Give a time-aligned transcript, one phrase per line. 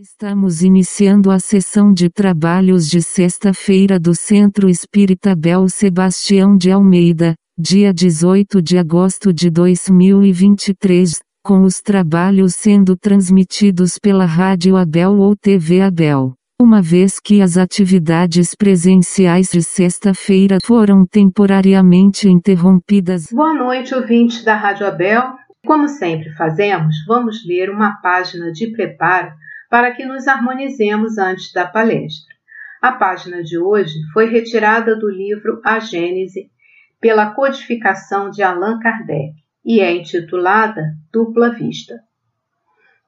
[0.00, 7.34] Estamos iniciando a sessão de trabalhos de sexta-feira do Centro Espírita Bel Sebastião de Almeida,
[7.58, 15.34] dia 18 de agosto de 2023, com os trabalhos sendo transmitidos pela Rádio Abel ou
[15.34, 16.32] TV Abel.
[16.62, 23.32] Uma vez que as atividades presenciais de sexta-feira foram temporariamente interrompidas.
[23.32, 25.24] Boa noite, ouvintes da Rádio Abel.
[25.66, 29.32] Como sempre fazemos, vamos ler uma página de preparo
[29.68, 32.34] para que nos harmonizemos antes da palestra.
[32.80, 36.50] A página de hoje foi retirada do livro A Gênese
[37.00, 39.34] pela codificação de Allan Kardec
[39.64, 42.00] e é intitulada Dupla Vista.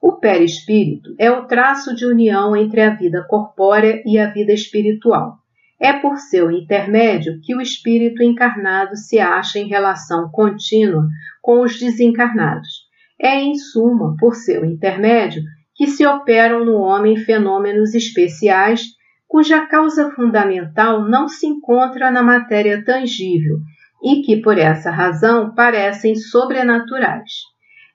[0.01, 5.37] O perispírito é o traço de união entre a vida corpórea e a vida espiritual.
[5.79, 11.07] É por seu intermédio que o espírito encarnado se acha em relação contínua
[11.41, 12.89] com os desencarnados.
[13.19, 15.43] É, em suma, por seu intermédio
[15.75, 18.83] que se operam no homem fenômenos especiais
[19.27, 23.59] cuja causa fundamental não se encontra na matéria tangível
[24.03, 27.31] e que, por essa razão, parecem sobrenaturais.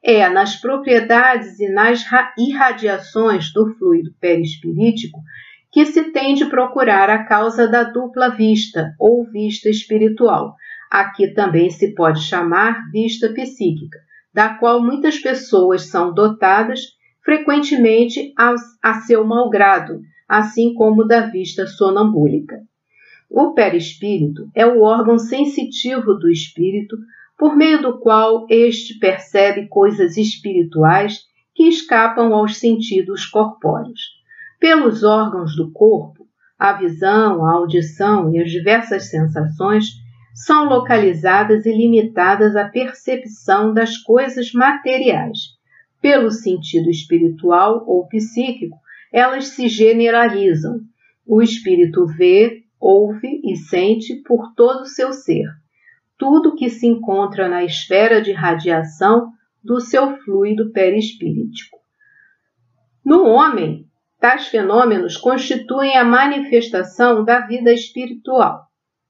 [0.03, 2.05] É nas propriedades e nas
[2.39, 5.21] irradiações do fluido perispirítico
[5.71, 10.55] que se tem de procurar a causa da dupla vista ou vista espiritual,
[10.91, 13.99] aqui também se pode chamar vista psíquica,
[14.33, 16.81] da qual muitas pessoas são dotadas
[17.27, 22.63] frequentemente a, a seu malgrado, assim como da vista sonambúlica.
[23.29, 26.97] O perispírito é o órgão sensitivo do espírito,
[27.37, 34.01] por meio do qual este percebe coisas espirituais que escapam aos sentidos corpóreos.
[34.61, 39.87] Pelos órgãos do corpo, a visão, a audição e as diversas sensações
[40.33, 45.56] são localizadas e limitadas à percepção das coisas materiais
[46.07, 48.79] pelo sentido espiritual ou psíquico,
[49.13, 50.79] elas se generalizam.
[51.27, 55.49] O espírito vê, ouve e sente por todo o seu ser.
[56.17, 59.33] Tudo que se encontra na esfera de radiação
[59.65, 61.77] do seu fluido perispíritico.
[63.05, 63.85] No homem,
[64.21, 68.61] tais fenômenos constituem a manifestação da vida espiritual.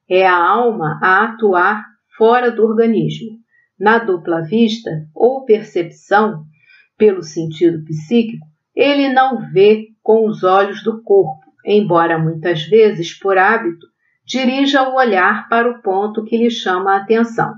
[0.09, 1.85] É a alma a atuar
[2.17, 3.37] fora do organismo.
[3.79, 6.47] Na dupla vista ou percepção,
[6.97, 13.39] pelo sentido psíquico, ele não vê com os olhos do corpo, embora muitas vezes, por
[13.39, 13.87] hábito,
[14.25, 17.55] dirija o olhar para o ponto que lhe chama a atenção.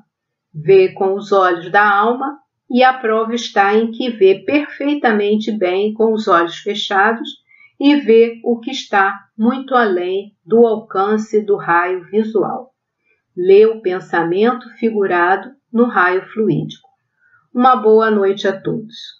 [0.55, 2.39] Vê com os olhos da alma
[2.71, 7.29] e a prova está em que vê perfeitamente bem com os olhos fechados
[7.81, 12.73] e vê o que está muito além do alcance do raio visual.
[13.37, 16.89] Lê o pensamento figurado no raio fluídico.
[17.55, 19.19] Uma boa noite a todos.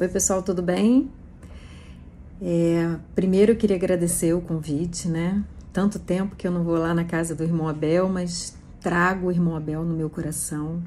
[0.00, 1.10] Oi, pessoal, tudo bem?
[2.40, 5.42] É, primeiro eu queria agradecer o convite, né?
[5.72, 9.32] Tanto tempo que eu não vou lá na casa do irmão Abel, mas trago o
[9.32, 10.80] irmão Abel no meu coração,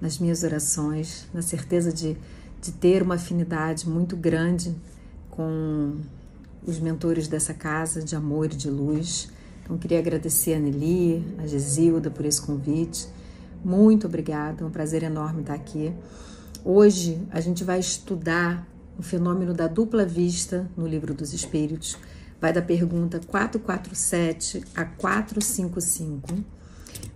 [0.00, 2.16] nas minhas orações, na certeza de,
[2.62, 4.72] de ter uma afinidade muito grande
[5.32, 5.96] com
[6.64, 9.32] os mentores dessa casa de amor e de luz.
[9.64, 13.08] Então, queria agradecer a Nelly, a Gesilda por esse convite.
[13.64, 15.92] Muito obrigada, é um prazer enorme estar aqui.
[16.66, 18.66] Hoje a gente vai estudar
[18.98, 21.98] o fenômeno da dupla vista no Livro dos Espíritos.
[22.40, 26.42] Vai da pergunta 447 a 455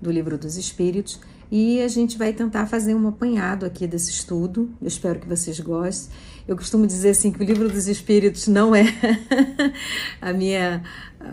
[0.03, 1.19] do Livro dos Espíritos
[1.51, 4.69] e a gente vai tentar fazer um apanhado aqui desse estudo.
[4.83, 6.15] Eu espero que vocês gostem.
[6.47, 8.85] Eu costumo dizer assim que o Livro dos Espíritos não é
[10.21, 10.83] a minha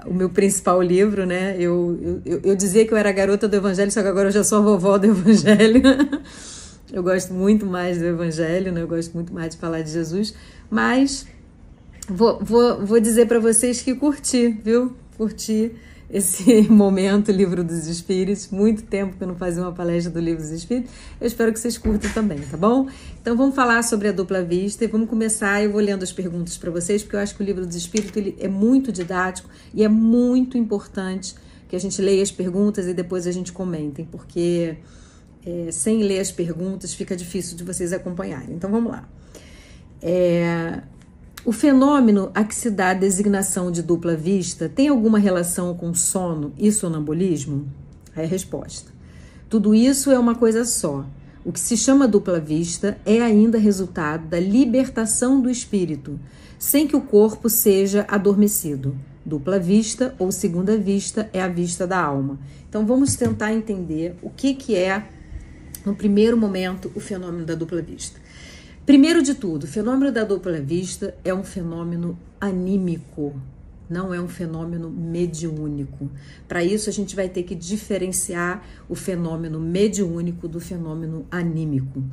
[0.05, 1.57] o meu principal livro, né?
[1.59, 4.43] Eu, eu, eu dizia que eu era garota do Evangelho, só que agora eu já
[4.43, 5.81] sou a vovó do Evangelho.
[6.91, 8.81] Eu gosto muito mais do Evangelho, né?
[8.81, 10.35] eu gosto muito mais de falar de Jesus,
[10.69, 11.25] mas
[12.07, 14.95] vou, vou, vou dizer para vocês que curti, viu?
[15.17, 15.71] Curti
[16.09, 18.49] esse momento Livro dos Espíritos.
[18.49, 20.91] Muito tempo que eu não fazia uma palestra do Livro dos Espíritos.
[21.19, 22.87] Eu espero que vocês curtam também, tá bom?
[23.21, 25.63] Então vamos falar sobre a dupla vista e vamos começar.
[25.63, 28.15] Eu vou lendo as perguntas para vocês, porque eu acho que o Livro dos Espíritos
[28.15, 31.35] ele é muito didático e é muito importante
[31.67, 34.77] que a gente leia as perguntas e depois a gente comentem, porque
[35.45, 38.55] é, sem ler as perguntas, fica difícil de vocês acompanharem.
[38.55, 39.07] Então vamos lá.
[40.01, 40.81] É,
[41.45, 45.93] o fenômeno a que se dá a designação de dupla vista tem alguma relação com
[45.93, 47.67] sono e sonambulismo?
[48.15, 48.91] É a resposta.
[49.47, 51.05] Tudo isso é uma coisa só.
[51.45, 56.19] O que se chama dupla vista é ainda resultado da libertação do espírito,
[56.57, 58.97] sem que o corpo seja adormecido.
[59.23, 62.39] Dupla vista ou segunda vista é a vista da alma.
[62.67, 65.07] Então vamos tentar entender o que, que é
[65.85, 68.19] no primeiro momento, o fenômeno da dupla vista.
[68.85, 73.35] Primeiro de tudo, o fenômeno da dupla vista é um fenômeno anímico,
[73.89, 76.09] não é um fenômeno mediúnico.
[76.47, 82.03] Para isso, a gente vai ter que diferenciar o fenômeno mediúnico do fenômeno anímico.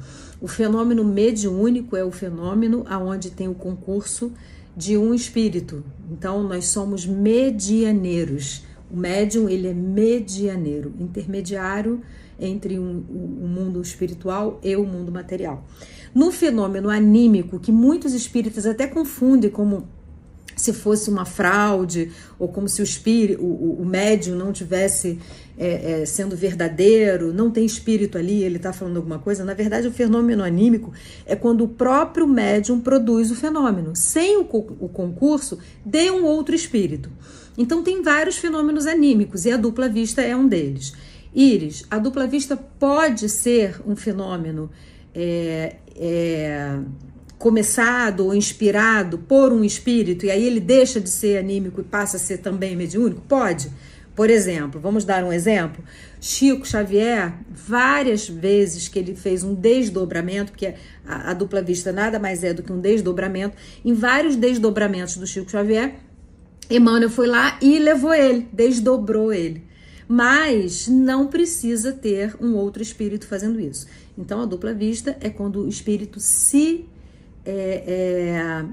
[0.40, 4.32] O fenômeno mediúnico é o fenômeno aonde tem o concurso
[4.76, 5.82] de um espírito.
[6.10, 8.64] Então, nós somos medianeiros.
[8.90, 12.02] O médium, ele é medianeiro, intermediário
[12.42, 15.64] entre um, o mundo espiritual e o mundo material.
[16.14, 19.88] No fenômeno anímico, que muitos espíritas até confundem como
[20.54, 25.18] se fosse uma fraude ou como se o espírito, o, o médium não tivesse
[25.58, 29.44] é, é, sendo verdadeiro, não tem espírito ali, ele está falando alguma coisa.
[29.44, 30.92] Na verdade, o fenômeno anímico
[31.26, 36.54] é quando o próprio médium produz o fenômeno, sem o, o concurso de um outro
[36.54, 37.10] espírito.
[37.56, 40.94] Então, tem vários fenômenos anímicos e a dupla vista é um deles.
[41.34, 44.70] Íris, a dupla vista pode ser um fenômeno
[45.14, 46.79] é, é,
[47.38, 52.17] começado ou inspirado por um espírito e aí ele deixa de ser anímico e passa
[52.17, 53.23] a ser também mediúnico?
[53.23, 53.70] Pode.
[54.14, 55.82] Por exemplo, vamos dar um exemplo.
[56.20, 60.75] Chico Xavier, várias vezes que ele fez um desdobramento, porque
[61.06, 65.26] a, a dupla vista nada mais é do que um desdobramento, em vários desdobramentos do
[65.26, 65.94] Chico Xavier,
[66.70, 69.64] Emmanuel foi lá e levou ele, desdobrou ele.
[70.14, 73.86] Mas não precisa ter um outro espírito fazendo isso.
[74.18, 76.84] Então, a dupla vista é quando o espírito se
[77.46, 78.64] é, é,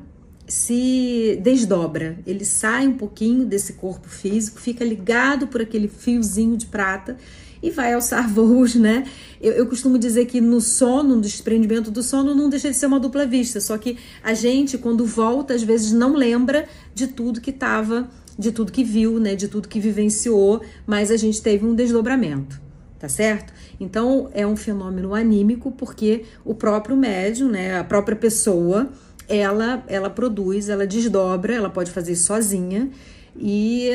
[0.45, 6.65] se desdobra, ele sai um pouquinho desse corpo físico, fica ligado por aquele fiozinho de
[6.65, 7.15] prata
[7.63, 9.07] e vai alçar voos, né?
[9.39, 12.87] Eu, eu, costumo dizer que no sono, no desprendimento do sono, não deixa de ser
[12.87, 17.39] uma dupla vista, só que a gente, quando volta, às vezes não lembra de tudo
[17.39, 18.09] que estava,
[18.39, 19.35] de tudo que viu, né?
[19.35, 22.59] De tudo que vivenciou, mas a gente teve um desdobramento,
[22.97, 23.53] tá certo?
[23.77, 28.89] Então é um fenômeno anímico porque o próprio médium, né, a própria pessoa,
[29.27, 32.89] ela ela produz, ela desdobra, ela pode fazer sozinha
[33.37, 33.91] e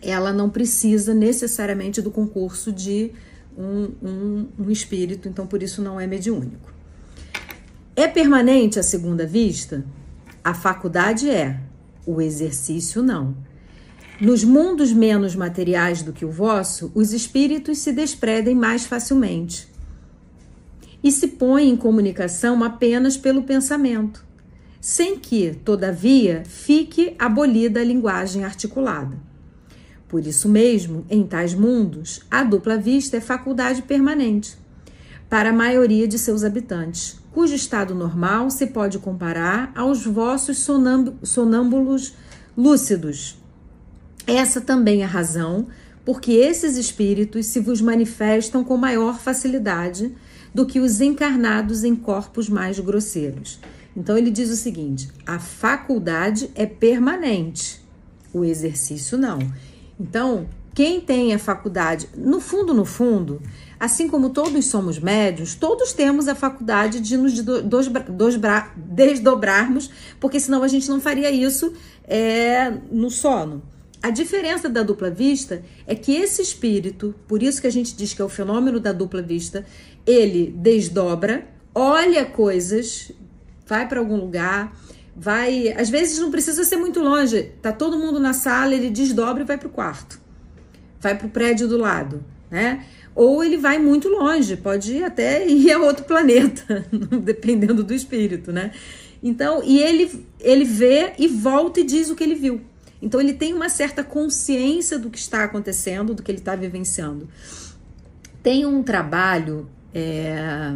[0.00, 3.10] ela não precisa necessariamente do concurso de
[3.58, 6.72] um, um, um espírito, então por isso não é mediúnico.
[7.96, 9.84] É permanente a segunda vista?
[10.42, 11.60] A faculdade é,
[12.06, 13.36] o exercício não.
[14.20, 19.68] Nos mundos menos materiais do que o vosso, os espíritos se despredem mais facilmente
[21.02, 24.24] e se põem em comunicação apenas pelo pensamento,
[24.80, 29.18] sem que, todavia, fique abolida a linguagem articulada.
[30.08, 34.56] Por isso mesmo, em tais mundos, a dupla vista é faculdade permanente
[35.28, 40.58] para a maioria de seus habitantes, cujo estado normal se pode comparar aos vossos
[41.22, 42.14] sonâmbulos
[42.56, 43.42] lúcidos
[44.26, 45.66] essa também é a razão
[46.04, 50.14] porque esses espíritos se vos manifestam com maior facilidade
[50.54, 53.60] do que os encarnados em corpos mais grosseiros.
[53.96, 57.80] Então ele diz o seguinte: a faculdade é permanente,
[58.32, 59.38] o exercício não.
[59.98, 63.40] Então, quem tem a faculdade, no fundo, no fundo,
[63.82, 67.32] assim como todos somos médios, todos temos a faculdade de nos
[68.76, 69.90] desdobrarmos,
[70.20, 71.72] porque senão a gente não faria isso
[72.04, 73.60] é, no sono.
[74.00, 78.14] A diferença da dupla vista é que esse espírito, por isso que a gente diz
[78.14, 79.66] que é o fenômeno da dupla vista,
[80.06, 81.44] ele desdobra,
[81.74, 83.10] olha coisas,
[83.66, 84.76] vai para algum lugar,
[85.16, 89.42] vai, às vezes não precisa ser muito longe, tá todo mundo na sala, ele desdobra
[89.42, 90.20] e vai para o quarto.
[91.00, 92.86] Vai para o prédio do lado, né?
[93.14, 96.86] Ou ele vai muito longe, pode ir até ir a outro planeta,
[97.22, 98.72] dependendo do espírito, né?
[99.22, 102.60] Então, e ele ele vê e volta e diz o que ele viu.
[103.00, 107.28] Então ele tem uma certa consciência do que está acontecendo, do que ele está vivenciando.
[108.42, 110.74] Tem um trabalho é,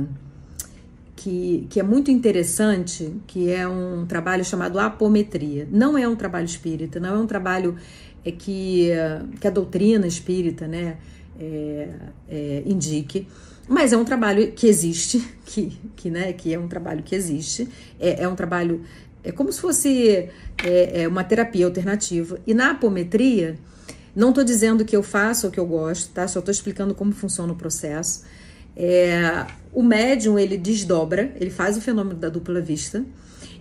[1.15, 5.69] que, que é muito interessante, que é um trabalho chamado apometria.
[5.71, 7.77] Não é um trabalho espírita, não é um trabalho
[8.25, 8.91] é, que,
[9.41, 10.99] que a doutrina espírita né,
[11.41, 11.89] é,
[12.29, 13.27] é, indique.
[13.69, 17.69] Mas é um trabalho que existe, que, que, né, que é um trabalho que existe,
[17.99, 18.83] é, é um trabalho
[19.25, 20.29] é como se fosse
[20.65, 22.39] é, é uma terapia alternativa.
[22.47, 23.59] E na apometria,
[24.15, 26.29] não estou dizendo que eu faço ou que eu gosto, tá?
[26.29, 28.25] Só estou explicando como funciona o processo.
[28.77, 33.05] É, o médium ele desdobra, ele faz o fenômeno da dupla vista.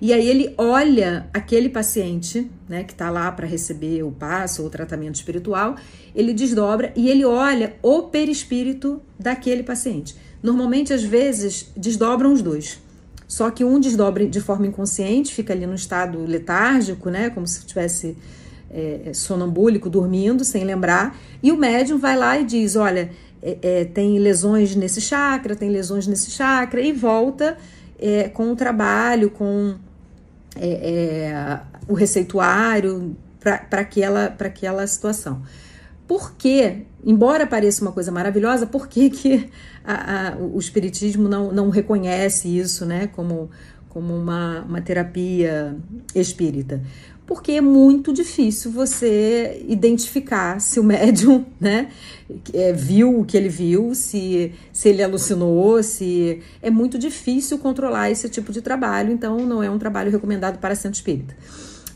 [0.05, 4.67] E aí ele olha aquele paciente, né, que está lá para receber o passo ou
[4.67, 5.77] o tratamento espiritual,
[6.13, 10.15] ele desdobra e ele olha o perispírito daquele paciente.
[10.43, 12.79] Normalmente, às vezes, desdobram os dois.
[13.27, 17.31] Só que um desdobra de forma inconsciente, fica ali no estado letárgico, né?
[17.31, 18.15] Como se estivesse
[18.69, 21.17] é, sonambúlico, dormindo, sem lembrar.
[21.41, 23.09] E o médium vai lá e diz: Olha,
[23.41, 27.57] é, é, tem lesões nesse chakra, tem lesões nesse chakra, e volta
[27.97, 29.74] é, com o trabalho, com
[30.55, 35.41] é, é, o receituário para aquela, aquela situação.
[36.07, 39.50] Por que, embora pareça uma coisa maravilhosa, por que, que
[39.83, 43.50] a, a, o Espiritismo não, não reconhece isso né, como,
[43.89, 45.75] como uma, uma terapia
[46.13, 46.81] espírita?
[47.25, 51.89] Porque é muito difícil você identificar se o médium né,
[52.53, 56.41] é, viu o que ele viu, se, se ele alucinou, se.
[56.62, 60.75] É muito difícil controlar esse tipo de trabalho, então não é um trabalho recomendado para
[60.75, 61.36] centro espírita.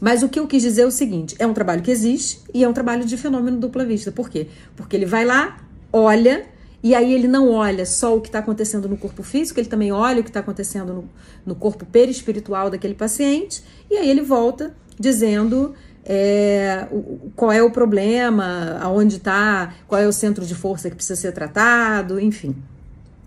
[0.02, 2.64] Mas o que eu quis dizer é o seguinte: é um trabalho que existe e
[2.64, 4.12] é um trabalho de fenômeno dupla vista.
[4.12, 4.48] Por quê?
[4.76, 5.60] Porque ele vai lá,
[5.94, 6.46] olha,
[6.82, 9.92] e aí ele não olha só o que está acontecendo no corpo físico, ele também
[9.92, 11.10] olha o que está acontecendo no,
[11.46, 16.88] no corpo perispiritual daquele paciente, e aí ele volta dizendo é,
[17.36, 21.32] qual é o problema, aonde está, qual é o centro de força que precisa ser
[21.32, 22.56] tratado, enfim.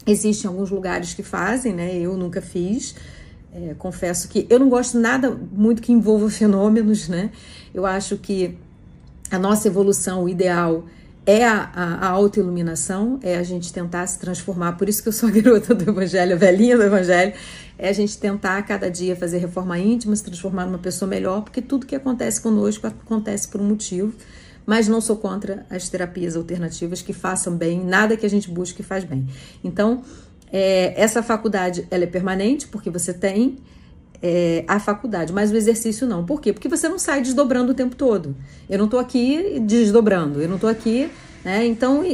[0.07, 1.97] Existem alguns lugares que fazem, né?
[1.97, 2.95] Eu nunca fiz.
[3.55, 7.31] É, confesso que eu não gosto nada muito que envolva fenômenos, né?
[7.73, 8.59] Eu acho que
[9.31, 10.85] a nossa evolução, o ideal
[11.25, 14.73] é a, a, a autoiluminação, é a gente tentar se transformar.
[14.73, 17.33] Por isso que eu sou a garota do Evangelho, a velhinha do Evangelho,
[17.79, 21.63] é a gente tentar cada dia fazer reforma íntima, se transformar numa pessoa melhor, porque
[21.63, 24.13] tudo que acontece conosco acontece por um motivo.
[24.65, 28.81] Mas não sou contra as terapias alternativas que façam bem, nada que a gente busque
[28.83, 29.27] faz bem.
[29.65, 30.03] Então,
[30.53, 33.59] é, essa faculdade ela é permanente, porque você tem
[34.23, 36.25] é, a faculdade, mas o exercício não.
[36.25, 36.53] Por quê?
[36.53, 38.37] Porque você não sai desdobrando o tempo todo.
[38.71, 41.11] Eu não estou aqui desdobrando, eu não estou aqui,
[41.45, 41.67] né?
[41.67, 42.05] Então,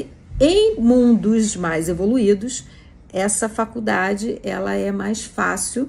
[0.40, 2.64] em mundos mais evoluídos,
[3.12, 5.88] essa faculdade ela é mais fácil,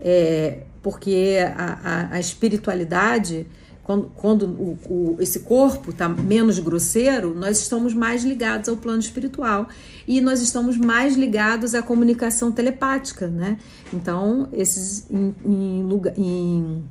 [0.00, 3.46] é, porque a, a, a espiritualidade
[3.88, 9.00] quando, quando o, o, esse corpo está menos grosseiro, nós estamos mais ligados ao plano
[9.00, 9.66] espiritual
[10.06, 13.56] e nós estamos mais ligados à comunicação telepática, né?
[13.90, 16.84] Então, esses em, em, lugar, em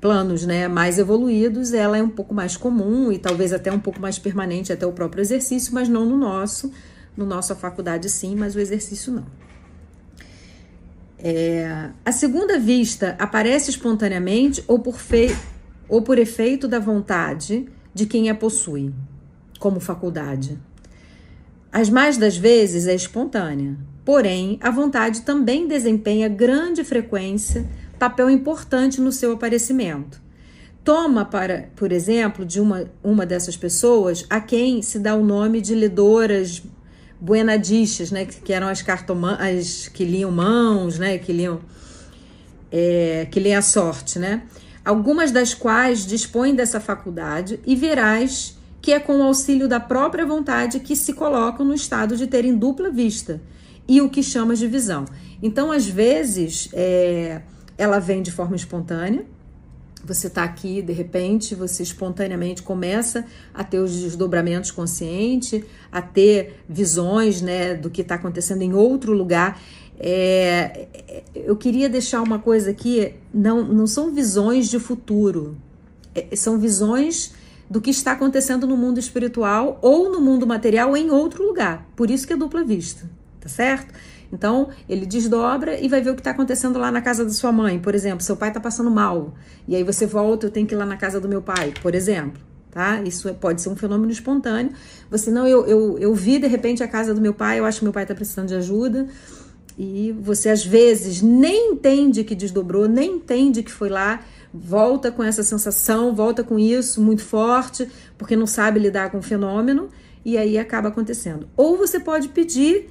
[0.00, 4.00] planos né, mais evoluídos, ela é um pouco mais comum e talvez até um pouco
[4.00, 6.70] mais permanente até o próprio exercício, mas não no nosso.
[7.16, 9.26] No nosso, faculdade sim, mas o exercício não.
[11.18, 15.55] É, a segunda vista aparece espontaneamente ou por feito
[15.88, 18.92] ou por efeito da vontade de quem a possui,
[19.58, 20.58] como faculdade.
[21.72, 29.00] As mais das vezes é espontânea, porém, a vontade também desempenha grande frequência papel importante
[29.00, 30.20] no seu aparecimento.
[30.84, 35.60] Toma, para, por exemplo, de uma, uma dessas pessoas a quem se dá o nome
[35.60, 36.62] de ledoras
[37.20, 41.60] buenadistas, né, que, eram as cartomanas que liam mãos, né, que liam
[42.70, 44.42] é, que liam a sorte, né?
[44.86, 50.24] Algumas das quais dispõem dessa faculdade, e verás que é com o auxílio da própria
[50.24, 53.42] vontade que se colocam no estado de terem dupla vista
[53.88, 55.04] e o que chamas de visão.
[55.42, 57.42] Então, às vezes, é,
[57.76, 59.26] ela vem de forma espontânea.
[60.04, 66.62] Você está aqui, de repente, você espontaneamente começa a ter os desdobramentos conscientes, a ter
[66.68, 69.60] visões né, do que está acontecendo em outro lugar.
[69.98, 70.86] É,
[71.34, 75.56] eu queria deixar uma coisa aqui: não, não são visões de futuro,
[76.14, 77.32] é, são visões
[77.68, 81.88] do que está acontecendo no mundo espiritual ou no mundo material em outro lugar.
[81.96, 83.08] Por isso que é dupla vista,
[83.40, 83.92] tá certo?
[84.32, 87.52] Então, ele desdobra e vai ver o que está acontecendo lá na casa da sua
[87.52, 87.78] mãe.
[87.78, 89.34] Por exemplo, seu pai está passando mal.
[89.68, 91.94] E aí você volta, eu tenho que ir lá na casa do meu pai, por
[91.94, 92.40] exemplo.
[92.70, 93.00] Tá?
[93.02, 94.72] Isso é, pode ser um fenômeno espontâneo.
[95.10, 97.78] Você, não, eu, eu, eu vi de repente a casa do meu pai, eu acho
[97.78, 99.06] que meu pai está precisando de ajuda
[99.78, 105.22] e você às vezes nem entende que desdobrou, nem entende que foi lá, volta com
[105.22, 109.90] essa sensação, volta com isso muito forte, porque não sabe lidar com o fenômeno,
[110.24, 111.46] e aí acaba acontecendo.
[111.56, 112.88] Ou você pode pedir,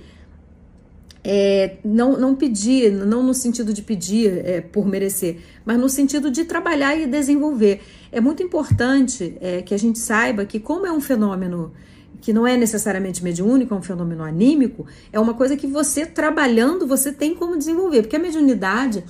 [1.23, 6.29] é, não, não pedir, não no sentido de pedir é, por merecer, mas no sentido
[6.29, 7.81] de trabalhar e desenvolver.
[8.11, 11.73] É muito importante é, que a gente saiba que, como é um fenômeno
[12.21, 16.87] que não é necessariamente mediúnico, é um fenômeno anímico, é uma coisa que você trabalhando,
[16.87, 18.03] você tem como desenvolver.
[18.03, 19.03] Porque a mediunidade,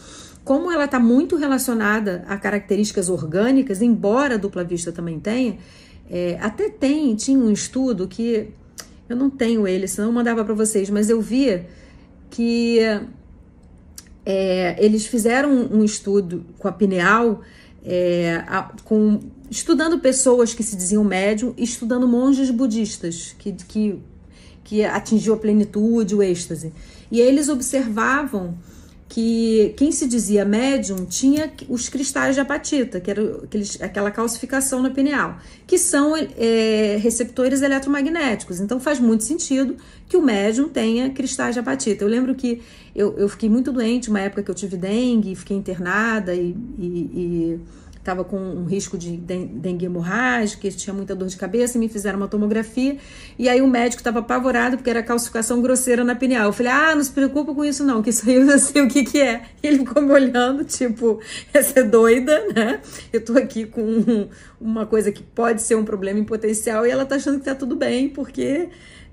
[0.44, 5.58] como ela está muito relacionada a características orgânicas, embora a dupla vista também tenha,
[6.10, 8.50] é, até tem, tinha um estudo que
[9.08, 11.68] eu não tenho ele, senão eu mandava para vocês, mas eu via
[12.30, 12.80] que
[14.26, 17.42] é, eles fizeram um estudo com a pineal,
[17.86, 24.00] é, a, com estudando pessoas que se diziam médium estudando monges budistas que, que,
[24.64, 26.74] que atingiu a plenitude, o êxtase.
[27.12, 28.58] E eles observavam
[29.08, 34.82] que quem se dizia médium tinha os cristais de apatita, que era aqueles, aquela calcificação
[34.82, 35.38] na pineal,
[35.68, 38.60] que são é, receptores eletromagnéticos.
[38.60, 39.78] Então faz muito sentido
[40.10, 42.04] que o médium tenha cristais de apatita.
[42.04, 42.62] Eu lembro que
[42.96, 46.84] eu, eu fiquei muito doente uma época que eu tive dengue, fiquei internada e, e,
[46.84, 47.60] e
[48.06, 52.28] estava com um risco de dengue hemorrágica, tinha muita dor de cabeça, me fizeram uma
[52.28, 52.98] tomografia,
[53.38, 56.46] e aí o médico estava apavorado porque era calcificação grosseira na pineal.
[56.46, 58.84] Eu falei, ah, não se preocupa com isso não, que isso aí eu já sei
[58.84, 59.42] o que que é.
[59.64, 61.20] E ele ficou me olhando, tipo,
[61.52, 62.80] essa é doida, né?
[63.12, 64.30] Eu tô aqui com
[64.62, 67.56] uma coisa que pode ser um problema em potencial e ela tá achando que tá
[67.56, 68.70] tudo bem, porque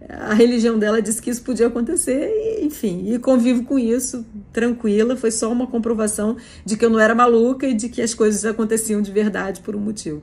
[0.08, 5.16] a religião dela disse que isso podia acontecer, e, enfim, e convivo com isso tranquila.
[5.16, 8.44] Foi só uma comprovação de que eu não era maluca e de que as coisas
[8.44, 10.22] aconteciam de verdade por um motivo.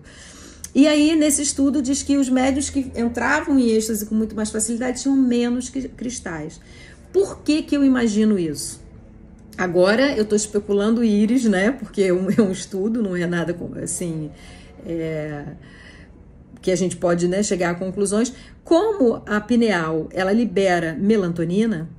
[0.74, 4.52] E aí, nesse estudo, diz que os médios que entravam em êxtase com muito mais
[4.52, 6.60] facilidade tinham menos cristais.
[7.12, 8.80] Por que, que eu imagino isso?
[9.58, 11.72] Agora eu estou especulando íris, né?
[11.72, 14.30] Porque é um, é um, estudo, não é nada assim.
[14.86, 15.44] É
[16.62, 21.90] que a gente pode né, chegar a conclusões, como a pineal ela libera melatonina,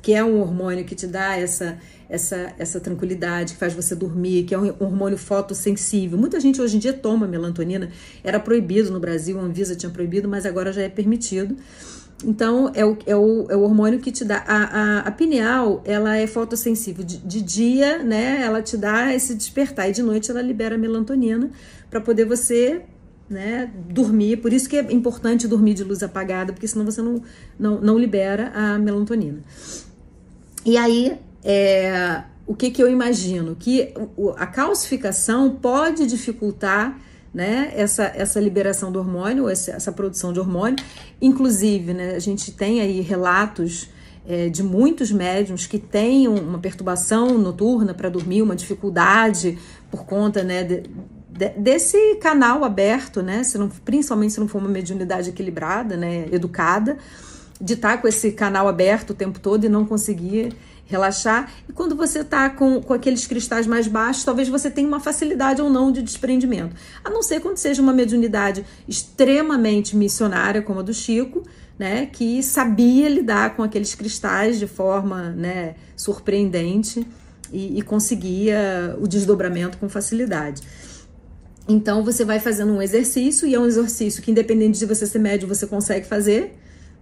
[0.00, 1.78] que é um hormônio que te dá essa,
[2.08, 6.18] essa, essa tranquilidade, que faz você dormir, que é um hormônio fotossensível.
[6.18, 7.90] Muita gente hoje em dia toma melatonina,
[8.22, 11.56] era proibido no Brasil, a Anvisa tinha proibido, mas agora já é permitido.
[12.24, 14.44] Então, é o, é o, é o hormônio que te dá.
[14.46, 17.04] A, a, a pineal, ela é fotossensível.
[17.04, 21.50] De, de, dia, né, ela te dá esse despertar, e de noite ela libera melatonina
[21.90, 22.82] para poder você
[23.28, 24.38] né, dormir.
[24.38, 27.22] Por isso que é importante dormir de luz apagada, porque senão você não,
[27.58, 29.42] não, não libera a melatonina.
[30.64, 33.56] E aí, é, o que, que eu imagino?
[33.56, 33.94] Que
[34.36, 36.98] a calcificação pode dificultar
[37.32, 40.84] né, essa, essa liberação do hormônio, essa, essa produção de hormônio.
[41.20, 43.88] Inclusive, né, a gente tem aí relatos
[44.26, 49.58] é, de muitos médiums que têm uma perturbação noturna para dormir, uma dificuldade
[49.90, 50.82] por conta né, de,
[51.56, 53.42] desse canal aberto, né?
[53.42, 56.26] Se não, principalmente se não for uma mediunidade equilibrada, né?
[56.30, 56.98] Educada,
[57.60, 61.50] de estar tá com esse canal aberto o tempo todo e não conseguir relaxar.
[61.68, 65.62] E quando você está com, com aqueles cristais mais baixos, talvez você tenha uma facilidade
[65.62, 66.76] ou não de desprendimento.
[67.02, 71.42] A não ser quando seja uma mediunidade extremamente missionária, como a do Chico,
[71.78, 72.06] né?
[72.06, 77.06] Que sabia lidar com aqueles cristais de forma né, surpreendente
[77.50, 80.62] e, e conseguia o desdobramento com facilidade.
[81.72, 85.18] Então você vai fazendo um exercício e é um exercício que independente de você ser
[85.18, 86.52] médio, você consegue fazer,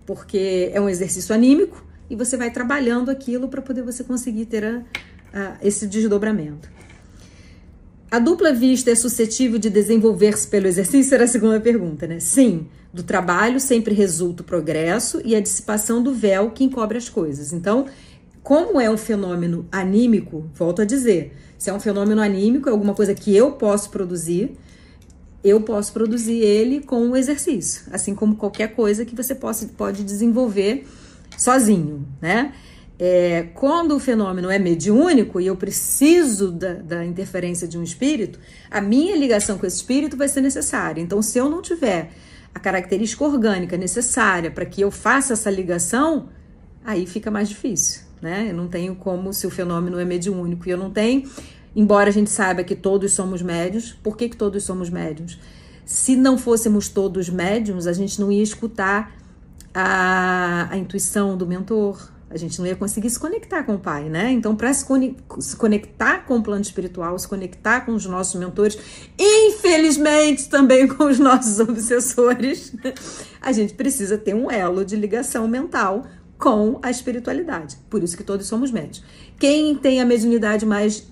[0.06, 4.64] porque é um exercício anímico e você vai trabalhando aquilo para poder você conseguir ter
[4.64, 4.83] a,
[5.33, 6.70] a, esse desdobramento.
[8.09, 11.14] A dupla vista é suscetível de desenvolver-se pelo exercício?
[11.14, 12.20] Era a segunda pergunta, né?
[12.20, 17.09] Sim, do trabalho sempre resulta o progresso e a dissipação do véu que encobre as
[17.09, 17.52] coisas.
[17.52, 17.87] Então,
[18.42, 22.94] como é um fenômeno anímico, volto a dizer, se é um fenômeno anímico, é alguma
[22.94, 24.57] coisa que eu posso produzir,
[25.44, 30.05] eu posso produzir ele com o exercício, assim como qualquer coisa que você possa, pode
[30.05, 30.87] desenvolver
[31.37, 32.53] sozinho, né?
[32.98, 38.38] É, quando o fenômeno é mediúnico e eu preciso da, da, interferência de um espírito,
[38.70, 41.00] a minha ligação com esse espírito vai ser necessária.
[41.00, 42.11] Então, se eu não tiver
[42.55, 46.29] a característica orgânica necessária para que eu faça essa ligação,
[46.85, 48.48] aí fica mais difícil né?
[48.50, 51.28] Eu não tenho como, se o fenômeno é mediúnico e eu não tenho,
[51.74, 55.38] embora a gente saiba que todos somos médios, por que, que todos somos médios?
[55.85, 59.12] Se não fôssemos todos médiums, a gente não ia escutar
[59.74, 64.09] a, a intuição do mentor, a gente não ia conseguir se conectar com o Pai,
[64.09, 64.30] né?
[64.30, 64.87] Então, para se,
[65.40, 68.78] se, conectar com o plano espiritual, se conectar com os nossos mentores,
[69.18, 72.72] infelizmente também com os nossos obsessores,
[73.40, 76.06] a gente precisa ter um elo de ligação mental
[76.40, 77.76] com a espiritualidade.
[77.90, 79.05] Por isso que todos somos médios.
[79.38, 81.07] Quem tem a mediunidade mais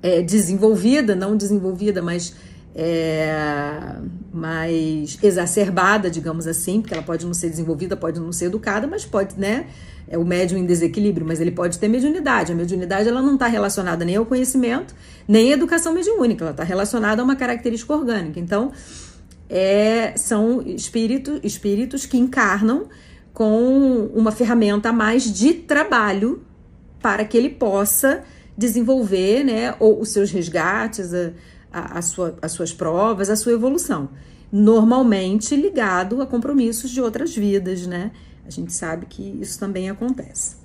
[0.00, 2.34] é, desenvolvida, não desenvolvida, mas
[2.72, 3.96] é,
[4.32, 9.04] mais exacerbada, digamos assim, porque ela pode não ser desenvolvida, pode não ser educada, mas
[9.04, 9.66] pode, né?
[10.08, 12.52] É o médium em desequilíbrio, mas ele pode ter mediunidade.
[12.52, 14.94] A mediunidade ela não está relacionada nem ao conhecimento,
[15.26, 18.38] nem à educação mediúnica, ela está relacionada a uma característica orgânica.
[18.38, 18.70] Então,
[19.48, 22.88] é, são espírito, espíritos que encarnam
[23.32, 26.42] com uma ferramenta a mais de trabalho
[27.00, 28.22] para que ele possa
[28.56, 31.32] desenvolver né, ou os seus resgates, a,
[31.72, 34.10] a, a sua, as suas provas, a sua evolução.
[34.52, 38.10] Normalmente ligado a compromissos de outras vidas, né?
[38.44, 40.56] A gente sabe que isso também acontece.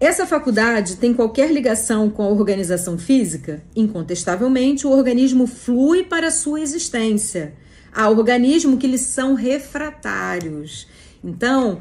[0.00, 3.62] Essa faculdade tem qualquer ligação com a organização física?
[3.76, 7.54] Incontestavelmente, o organismo flui para a sua existência
[7.92, 10.86] Há organismos que eles são refratários.
[11.22, 11.80] Então,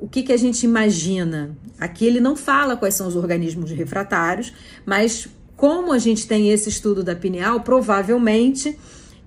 [0.00, 1.56] o que, que a gente imagina?
[1.78, 4.52] Aqui ele não fala quais são os organismos refratários,
[4.84, 8.76] mas como a gente tem esse estudo da pineal, provavelmente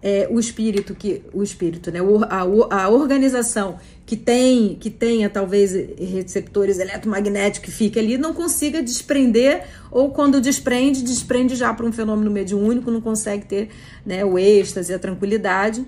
[0.01, 5.73] é, o espírito que o espírito, né, a, a organização que tem que tenha talvez
[5.73, 11.91] receptores eletromagnéticos que fica ali não consiga desprender ou quando desprende desprende já para um
[11.91, 13.69] fenômeno mediúnico não consegue ter
[14.05, 15.86] né, o êxtase a tranquilidade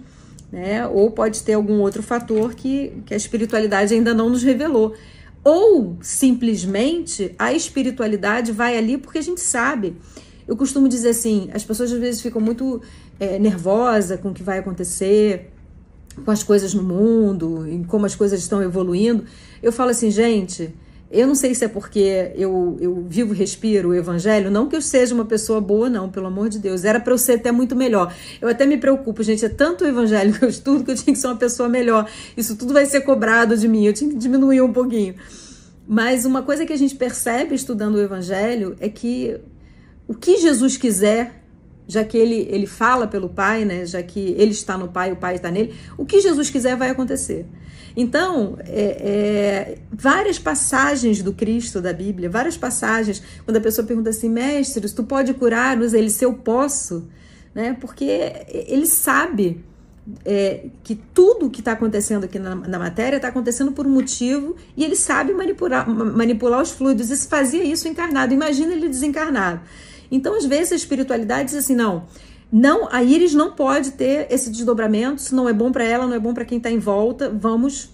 [0.51, 4.93] né, ou pode ter algum outro fator que, que a espiritualidade ainda não nos revelou.
[5.43, 9.95] Ou simplesmente a espiritualidade vai ali porque a gente sabe.
[10.47, 12.81] Eu costumo dizer assim as pessoas às vezes ficam muito
[13.19, 15.51] é, nervosa com o que vai acontecer,
[16.23, 19.23] com as coisas no mundo, em como as coisas estão evoluindo.
[19.63, 20.73] Eu falo assim, gente,
[21.11, 24.81] eu não sei se é porque eu, eu vivo, respiro o evangelho, não que eu
[24.81, 26.85] seja uma pessoa boa, não, pelo amor de Deus.
[26.85, 28.13] Era para eu ser até muito melhor.
[28.39, 31.13] Eu até me preocupo, gente, é tanto o evangelho que eu estudo que eu tinha
[31.13, 32.09] que ser uma pessoa melhor.
[32.37, 35.15] Isso tudo vai ser cobrado de mim, eu tinha que diminuir um pouquinho.
[35.85, 39.37] Mas uma coisa que a gente percebe estudando o evangelho é que
[40.07, 41.41] o que Jesus quiser
[41.87, 43.85] já que ele, ele fala pelo Pai, né?
[43.85, 46.89] já que ele está no Pai, o Pai está nele, o que Jesus quiser vai
[46.89, 47.45] acontecer.
[47.95, 54.09] Então, é, é, várias passagens do Cristo da Bíblia, várias passagens, quando a pessoa pergunta
[54.09, 55.93] assim, mestre, tu pode curar-nos?
[55.93, 57.07] Ele, se eu posso,
[57.53, 57.75] né?
[57.79, 59.63] porque ele sabe
[60.25, 64.55] é, que tudo que está acontecendo aqui na, na matéria está acontecendo por um motivo
[64.75, 67.09] e ele sabe manipular, manipular os fluidos.
[67.09, 68.33] Isso fazia isso encarnado.
[68.33, 69.61] Imagina ele desencarnado.
[70.11, 72.05] Então, às vezes, a espiritualidade diz assim: não,
[72.51, 76.13] não, a íris não pode ter esse desdobramento, isso não é bom para ela, não
[76.13, 77.29] é bom para quem está em volta.
[77.29, 77.89] Vamos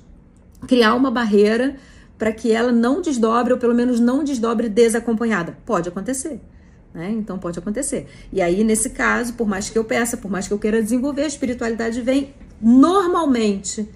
[0.68, 1.76] criar uma barreira
[2.18, 5.56] para que ela não desdobre, ou pelo menos não desdobre desacompanhada.
[5.64, 6.42] Pode acontecer.
[6.92, 7.12] Né?
[7.12, 8.08] Então pode acontecer.
[8.34, 11.22] E aí, nesse caso, por mais que eu peça, por mais que eu queira desenvolver,
[11.22, 13.88] a espiritualidade vem normalmente,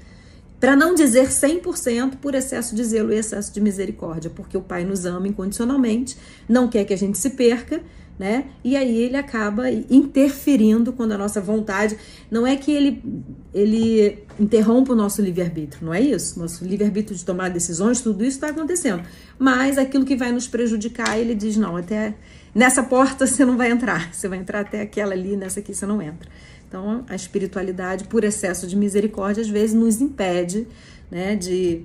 [0.59, 4.85] para não dizer 100%, por excesso de zelo e excesso de misericórdia, porque o Pai
[4.85, 6.15] nos ama incondicionalmente,
[6.47, 7.81] não quer que a gente se perca
[8.21, 8.45] né?
[8.63, 11.97] E aí ele acaba interferindo quando a nossa vontade.
[12.29, 13.03] Não é que ele,
[13.51, 16.37] ele interrompa o nosso livre-arbítrio, não é isso?
[16.37, 19.01] Nosso livre-arbítrio de tomar decisões, tudo isso está acontecendo.
[19.39, 22.13] Mas aquilo que vai nos prejudicar, ele diz: não, até
[22.53, 25.87] nessa porta você não vai entrar, você vai entrar até aquela ali, nessa aqui você
[25.87, 26.29] não entra.
[26.67, 30.67] Então, a espiritualidade, por excesso de misericórdia, às vezes nos impede
[31.09, 31.81] né, de,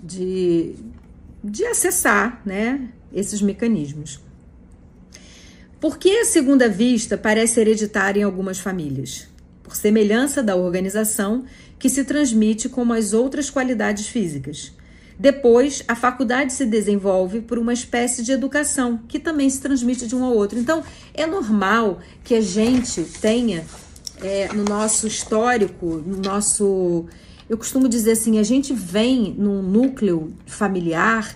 [0.00, 0.76] de,
[1.42, 4.20] de acessar né, esses mecanismos.
[5.80, 9.26] Por que a segunda vista parece hereditária em algumas famílias?
[9.62, 11.44] Por semelhança da organização
[11.78, 14.72] que se transmite como as outras qualidades físicas.
[15.18, 20.14] Depois, a faculdade se desenvolve por uma espécie de educação que também se transmite de
[20.14, 20.58] um ao outro.
[20.58, 23.64] Então, é normal que a gente tenha
[24.20, 27.06] é, no nosso histórico, no nosso.
[27.48, 31.34] Eu costumo dizer assim: a gente vem num núcleo familiar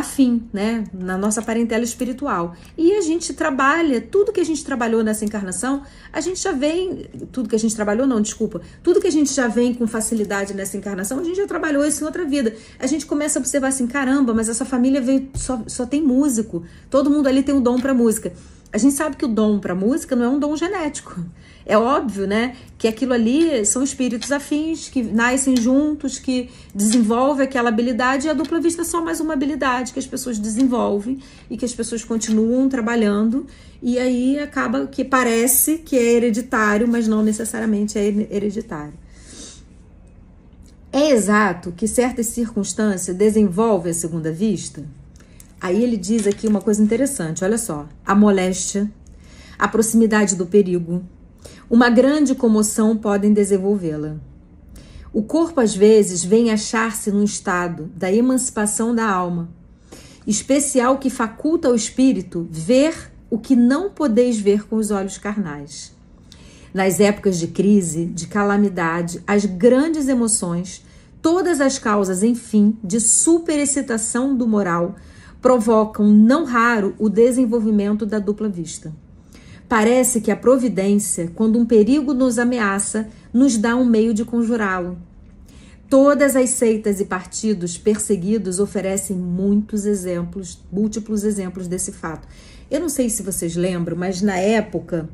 [0.00, 2.54] afim, né, na nossa parentela espiritual.
[2.76, 5.82] E a gente trabalha, tudo que a gente trabalhou nessa encarnação,
[6.12, 9.32] a gente já vem, tudo que a gente trabalhou, não, desculpa, tudo que a gente
[9.32, 12.54] já vem com facilidade nessa encarnação, a gente já trabalhou isso em outra vida.
[12.78, 16.64] A gente começa a observar assim, caramba, mas essa família veio, só, só tem músico,
[16.90, 18.32] todo mundo ali tem um dom para música.
[18.72, 21.20] A gente sabe que o dom para música não é um dom genético.
[21.66, 27.68] É óbvio, né, que aquilo ali são espíritos afins que nascem juntos, que desenvolvem aquela
[27.68, 31.56] habilidade e a dupla vista é só mais uma habilidade que as pessoas desenvolvem e
[31.56, 33.46] que as pessoas continuam trabalhando
[33.82, 38.94] e aí acaba que parece que é hereditário, mas não necessariamente é hereditário.
[40.92, 44.84] É exato que certas circunstâncias desenvolvem a segunda vista?
[45.60, 47.86] Aí ele diz aqui uma coisa interessante, olha só.
[48.04, 48.90] A moléstia,
[49.58, 51.04] a proximidade do perigo,
[51.68, 54.16] uma grande comoção podem desenvolvê-la.
[55.12, 59.50] O corpo, às vezes, vem achar-se num estado da emancipação da alma,
[60.26, 65.92] especial que faculta ao espírito ver o que não podeis ver com os olhos carnais.
[66.72, 70.84] Nas épocas de crise, de calamidade, as grandes emoções,
[71.20, 74.94] todas as causas, enfim, de superexcitação do moral,
[75.40, 78.92] provocam, não raro, o desenvolvimento da dupla vista.
[79.68, 84.98] Parece que a providência, quando um perigo nos ameaça, nos dá um meio de conjurá-lo.
[85.88, 92.28] Todas as seitas e partidos perseguidos oferecem muitos exemplos, múltiplos exemplos desse fato.
[92.70, 95.08] Eu não sei se vocês lembram, mas na época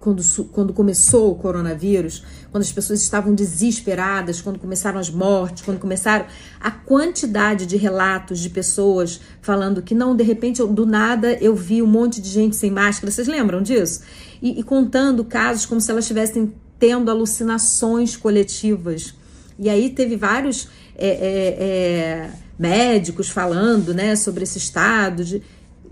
[0.00, 5.78] quando, quando começou o coronavírus, quando as pessoas estavam desesperadas, quando começaram as mortes, quando
[5.78, 6.24] começaram
[6.58, 11.82] a quantidade de relatos de pessoas falando que não, de repente, do nada eu vi
[11.82, 13.12] um monte de gente sem máscara.
[13.12, 14.00] Vocês lembram disso?
[14.40, 19.14] E, e contando casos como se elas estivessem tendo alucinações coletivas
[19.58, 25.22] E aí teve vários é, é, é, médicos falando né, sobre esse estado.
[25.22, 25.42] De...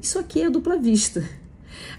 [0.01, 1.23] Isso aqui é dupla vista.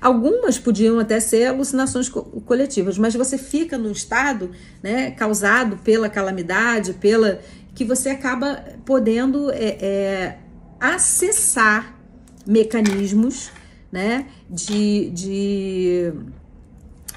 [0.02, 6.10] Algumas podiam até ser alucinações co coletivas, mas você fica num estado né, causado pela
[6.10, 7.40] calamidade, pela
[7.76, 10.38] que você acaba podendo é, é,
[10.80, 11.98] acessar
[12.46, 13.52] mecanismos
[13.92, 16.14] né, de, de,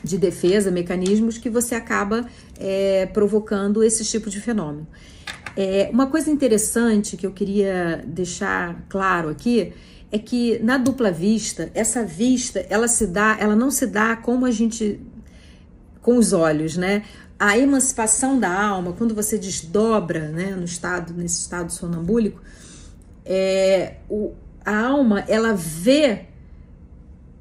[0.02, 2.26] de defesa, mecanismos que você acaba
[2.58, 4.86] é, provocando esse tipo de fenômeno.
[5.56, 9.72] É, uma coisa interessante que eu queria deixar claro aqui
[10.12, 14.44] é que na dupla vista, essa vista, ela se dá, ela não se dá como
[14.44, 15.00] a gente
[16.02, 17.02] com os olhos, né?
[17.38, 22.40] A emancipação da alma, quando você desdobra, né, no estado, nesse estado sonambúlico,
[23.24, 24.32] é, o,
[24.64, 26.26] a alma ela vê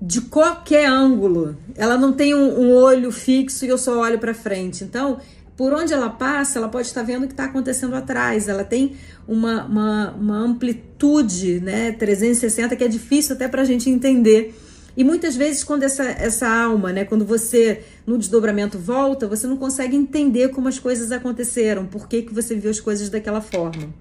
[0.01, 1.57] de qualquer ângulo.
[1.75, 4.83] Ela não tem um, um olho fixo e eu só olho para frente.
[4.83, 5.19] Então,
[5.55, 8.47] por onde ela passa, ela pode estar vendo o que está acontecendo atrás.
[8.47, 8.95] Ela tem
[9.27, 14.55] uma, uma, uma, amplitude né, 360 que é difícil até para a gente entender.
[14.95, 19.55] E muitas vezes, quando essa, essa alma, né, quando você no desdobramento volta, você não
[19.55, 23.93] consegue entender como as coisas aconteceram, por que, que você viu as coisas daquela forma.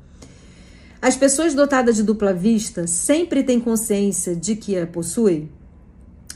[1.00, 5.48] As pessoas dotadas de dupla vista sempre têm consciência de que a possuem?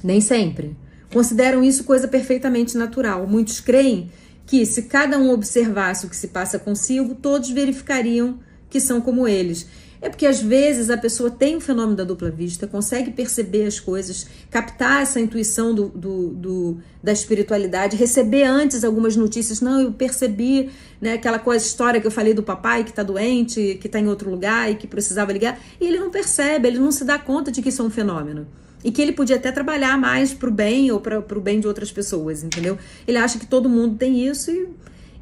[0.02, 0.76] Nem sempre.
[1.12, 3.26] Consideram isso coisa perfeitamente natural.
[3.26, 4.10] Muitos creem
[4.46, 8.38] que, se cada um observasse o que se passa consigo, todos verificariam
[8.74, 9.68] que são como eles.
[10.02, 13.78] É porque às vezes a pessoa tem o fenômeno da dupla vista, consegue perceber as
[13.78, 19.60] coisas, captar essa intuição do, do, do, da espiritualidade, receber antes algumas notícias.
[19.60, 23.78] Não, eu percebi né, aquela coisa, história que eu falei do papai que está doente,
[23.80, 25.56] que está em outro lugar e que precisava ligar.
[25.80, 28.44] E ele não percebe, ele não se dá conta de que isso é um fenômeno.
[28.82, 31.68] E que ele podia até trabalhar mais para o bem ou para o bem de
[31.68, 32.76] outras pessoas, entendeu?
[33.06, 34.68] Ele acha que todo mundo tem isso e,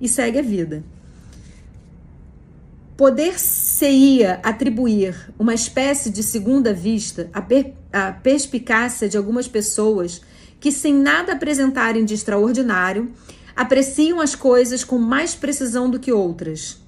[0.01, 0.83] e segue a vida.
[2.97, 10.21] Poder-se-ia atribuir uma espécie de segunda vista à, per à perspicácia de algumas pessoas
[10.61, 13.13] que, sem nada apresentarem de extraordinário,
[13.57, 16.81] apreciam as coisas com mais precisão do que outras.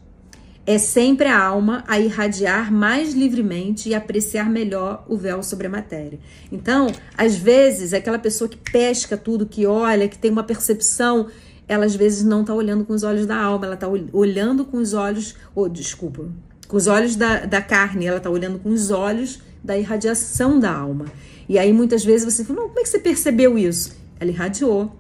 [0.66, 5.70] É sempre a alma a irradiar mais livremente e apreciar melhor o véu sobre a
[5.70, 6.18] matéria.
[6.50, 6.86] Então,
[7.18, 11.28] às vezes, aquela pessoa que pesca tudo, que olha, que tem uma percepção
[11.66, 14.78] ela às vezes não está olhando com os olhos da alma, ela está olhando com
[14.78, 16.28] os olhos, ou oh, desculpa,
[16.68, 20.72] com os olhos da, da carne, ela está olhando com os olhos da irradiação da
[20.72, 21.06] alma.
[21.48, 23.96] E aí muitas vezes você fala, como é que você percebeu isso?
[24.20, 24.94] Ela irradiou.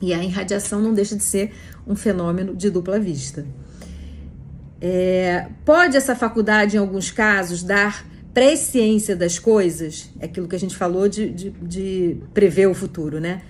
[0.00, 1.52] E a irradiação não deixa de ser
[1.86, 3.44] um fenômeno de dupla vista.
[4.80, 10.08] É, pode essa faculdade, em alguns casos, dar presciência das coisas?
[10.20, 13.42] É aquilo que a gente falou de, de, de prever o futuro, né?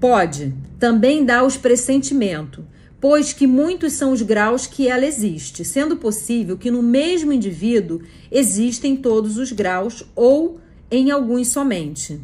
[0.00, 0.54] Pode.
[0.78, 2.64] Também dá os pressentimentos,
[3.00, 8.02] pois que muitos são os graus que ela existe, sendo possível que no mesmo indivíduo
[8.30, 12.20] existem todos os graus ou em alguns somente.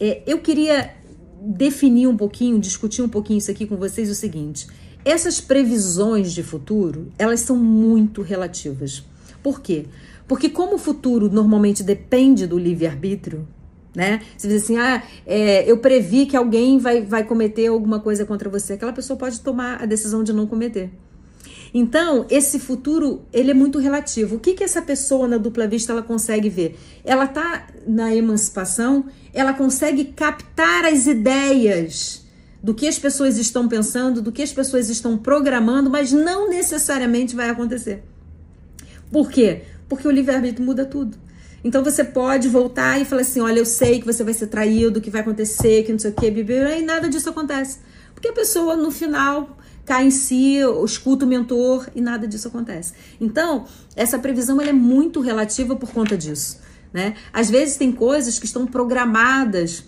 [0.00, 0.94] É, eu queria
[1.40, 4.66] definir um pouquinho, discutir um pouquinho isso aqui com vocês o seguinte:
[5.04, 9.04] essas previsões de futuro, elas são muito relativas.
[9.42, 9.86] Por quê?
[10.26, 13.46] Porque como o futuro normalmente depende do livre-arbítrio,
[13.94, 14.20] né?
[14.36, 18.48] Você diz assim, ah, é, eu previ que alguém vai, vai cometer alguma coisa contra
[18.48, 18.74] você.
[18.74, 20.90] Aquela pessoa pode tomar a decisão de não cometer.
[21.72, 24.36] Então, esse futuro, ele é muito relativo.
[24.36, 26.78] O que que essa pessoa na dupla vista ela consegue ver?
[27.04, 32.26] Ela tá na emancipação, ela consegue captar as ideias
[32.62, 37.36] do que as pessoas estão pensando, do que as pessoas estão programando, mas não necessariamente
[37.36, 38.02] vai acontecer.
[39.10, 39.62] Por quê?
[39.88, 41.16] Porque o livre-arbítrio muda tudo.
[41.62, 45.00] Então você pode voltar e falar assim: olha, eu sei que você vai ser traído,
[45.00, 47.78] que vai acontecer, que não sei o que, e nada disso acontece.
[48.14, 52.92] Porque a pessoa, no final, cai em si, escuta o mentor e nada disso acontece.
[53.20, 53.64] Então,
[53.96, 56.60] essa previsão é muito relativa por conta disso.
[56.92, 57.14] Né?
[57.32, 59.84] Às vezes tem coisas que estão programadas,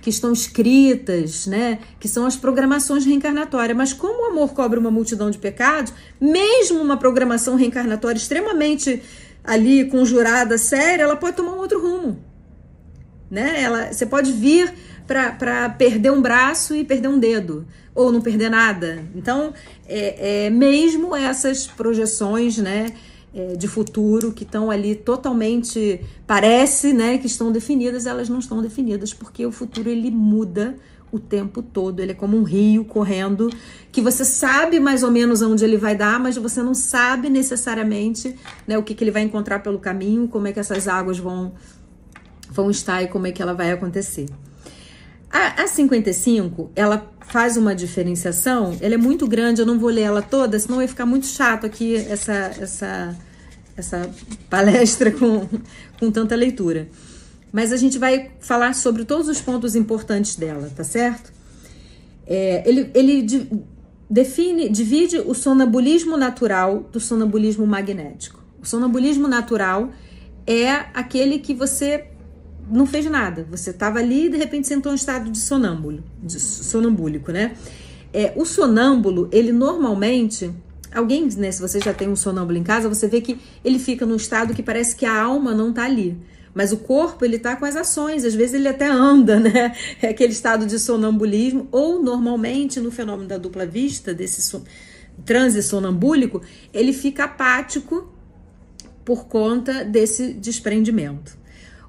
[0.00, 1.78] que estão escritas, né?
[2.00, 3.76] que são as programações reencarnatórias.
[3.76, 9.02] Mas como o amor cobre uma multidão de pecados, mesmo uma programação reencarnatória extremamente
[9.42, 12.18] ali conjurada, séria, ela pode tomar um outro rumo.
[13.30, 13.62] Né?
[13.62, 14.72] Ela, você pode vir
[15.06, 19.04] para perder um braço e perder um dedo, ou não perder nada.
[19.14, 19.54] Então,
[19.86, 22.92] é, é mesmo essas projeções né,
[23.34, 28.60] é, de futuro que estão ali totalmente, parece né, que estão definidas, elas não estão
[28.60, 30.76] definidas, porque o futuro ele muda
[31.10, 32.00] o tempo todo.
[32.00, 33.50] Ele é como um rio correndo
[33.90, 38.34] que você sabe mais ou menos onde ele vai dar, mas você não sabe necessariamente
[38.66, 41.52] né, o que, que ele vai encontrar pelo caminho, como é que essas águas vão,
[42.50, 44.26] vão estar e como é que ela vai acontecer.
[45.30, 50.02] A, a 55, ela faz uma diferenciação, ela é muito grande, eu não vou ler
[50.02, 53.16] ela toda, senão vai ficar muito chato aqui essa, essa,
[53.76, 54.10] essa
[54.48, 55.46] palestra com,
[55.98, 56.88] com tanta leitura.
[57.52, 61.32] Mas a gente vai falar sobre todos os pontos importantes dela, tá certo?
[62.26, 63.48] É, ele ele
[64.08, 68.42] define, divide o sonambulismo natural do sonambulismo magnético.
[68.60, 69.90] O sonambulismo natural
[70.46, 72.06] é aquele que você
[72.70, 73.46] não fez nada.
[73.50, 77.54] Você estava ali e de repente sentou em um estado de sonâmbulo, de sonambúlico, né?
[78.12, 80.50] É, o sonâmbulo, ele normalmente,
[80.94, 84.06] alguém, né, se você já tem um sonâmbulo em casa, você vê que ele fica
[84.06, 86.16] num estado que parece que a alma não está ali.
[86.54, 89.74] Mas o corpo, ele tá com as ações, às vezes ele até anda, né?
[90.00, 94.60] É aquele estado de sonambulismo, ou normalmente no fenômeno da dupla vista, desse
[95.24, 98.12] transe sonambúlico, ele fica apático
[99.04, 101.36] por conta desse desprendimento.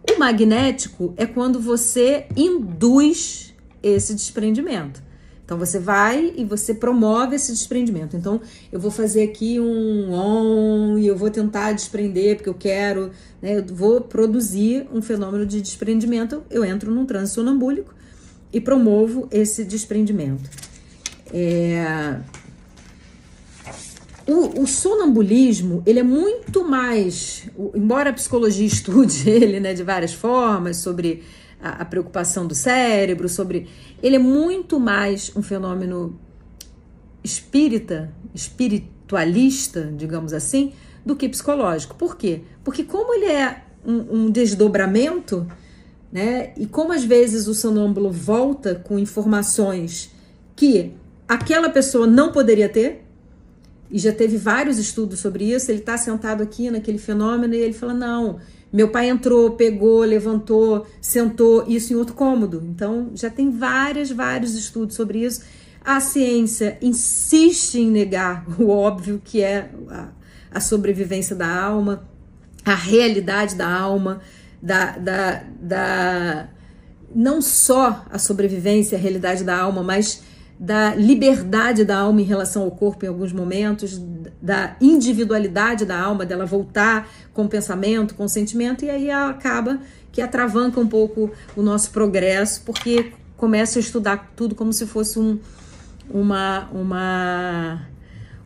[0.10, 5.04] O magnético é quando você induz esse desprendimento.
[5.50, 8.16] Então você vai e você promove esse desprendimento.
[8.16, 8.40] Então
[8.72, 13.10] eu vou fazer aqui um on e eu vou tentar desprender porque eu quero,
[13.42, 13.58] né?
[13.58, 16.44] Eu vou produzir um fenômeno de desprendimento.
[16.52, 17.96] Eu entro num transe sonambúlico
[18.54, 20.48] e promovo esse desprendimento.
[21.34, 22.20] É...
[24.28, 30.14] O, o, sonambulismo, ele é muito mais, embora a psicologia estude ele né, de várias
[30.14, 31.24] formas, sobre
[31.62, 33.68] a, a, preocupação do cérebro, sobre.
[34.02, 36.20] Ele é muito mais um fenômeno
[37.24, 40.74] espírita, espiritualista, digamos assim,
[41.06, 41.96] do que psicológico.
[41.96, 42.42] Por quê?
[42.64, 45.48] Porque, como ele é um, um desdobramento,
[46.12, 50.12] né, e como às vezes o sonâmbulo volta com informações
[50.56, 50.94] que
[51.28, 53.06] aquela pessoa não poderia ter,
[53.92, 55.72] e já teve vários estudos sobre isso.
[55.72, 58.40] Ele está sentado aqui naquele fenômeno e ele fala: não,
[58.72, 62.64] meu pai entrou, pegou, levantou, sentou, isso em outro cômodo.
[62.66, 65.42] Então já tem vários, vários estudos sobre isso.
[65.84, 70.10] A ciência insiste em negar o óbvio que é a,
[70.52, 72.08] a sobrevivência da alma,
[72.64, 74.22] a realidade da alma,
[74.62, 76.50] da, da, da
[77.16, 80.22] não só a sobrevivência, a realidade da alma, mas
[80.60, 84.00] da liberdade da alma em relação ao corpo em alguns momentos,
[84.42, 89.80] da individualidade da alma, dela voltar com pensamento, com sentimento, e aí acaba
[90.12, 95.20] que atravanca um pouco o nosso progresso, porque começa a estudar tudo como se fosse
[95.20, 95.40] um,
[96.10, 97.88] uma, uma,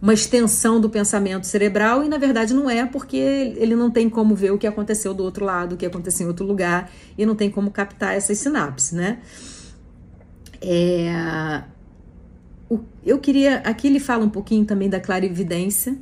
[0.01, 3.17] uma extensão do pensamento cerebral, e na verdade não é, porque
[3.57, 6.27] ele não tem como ver o que aconteceu do outro lado, o que aconteceu em
[6.27, 9.19] outro lugar, e não tem como captar essas sinapses, né?
[10.59, 11.63] É,
[13.05, 13.57] eu queria.
[13.57, 15.97] Aqui ele fala um pouquinho também da clarividência.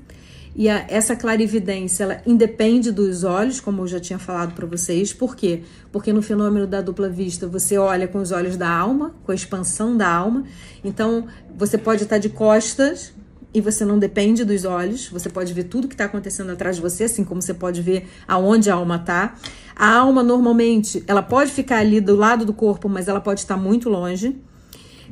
[0.55, 5.13] E a, essa clarividência, ela independe dos olhos, como eu já tinha falado para vocês.
[5.13, 5.63] Por quê?
[5.91, 9.35] Porque no fenômeno da dupla vista, você olha com os olhos da alma, com a
[9.35, 10.43] expansão da alma.
[10.83, 13.13] Então, você pode estar de costas
[13.53, 15.07] e você não depende dos olhos.
[15.07, 18.09] Você pode ver tudo que está acontecendo atrás de você, assim como você pode ver
[18.27, 19.35] aonde a alma está.
[19.73, 23.55] A alma, normalmente, ela pode ficar ali do lado do corpo, mas ela pode estar
[23.55, 24.37] muito longe.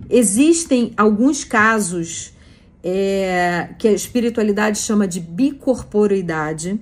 [0.09, 2.33] Existem alguns casos
[2.83, 6.79] é, que a espiritualidade chama de bicorporeidade,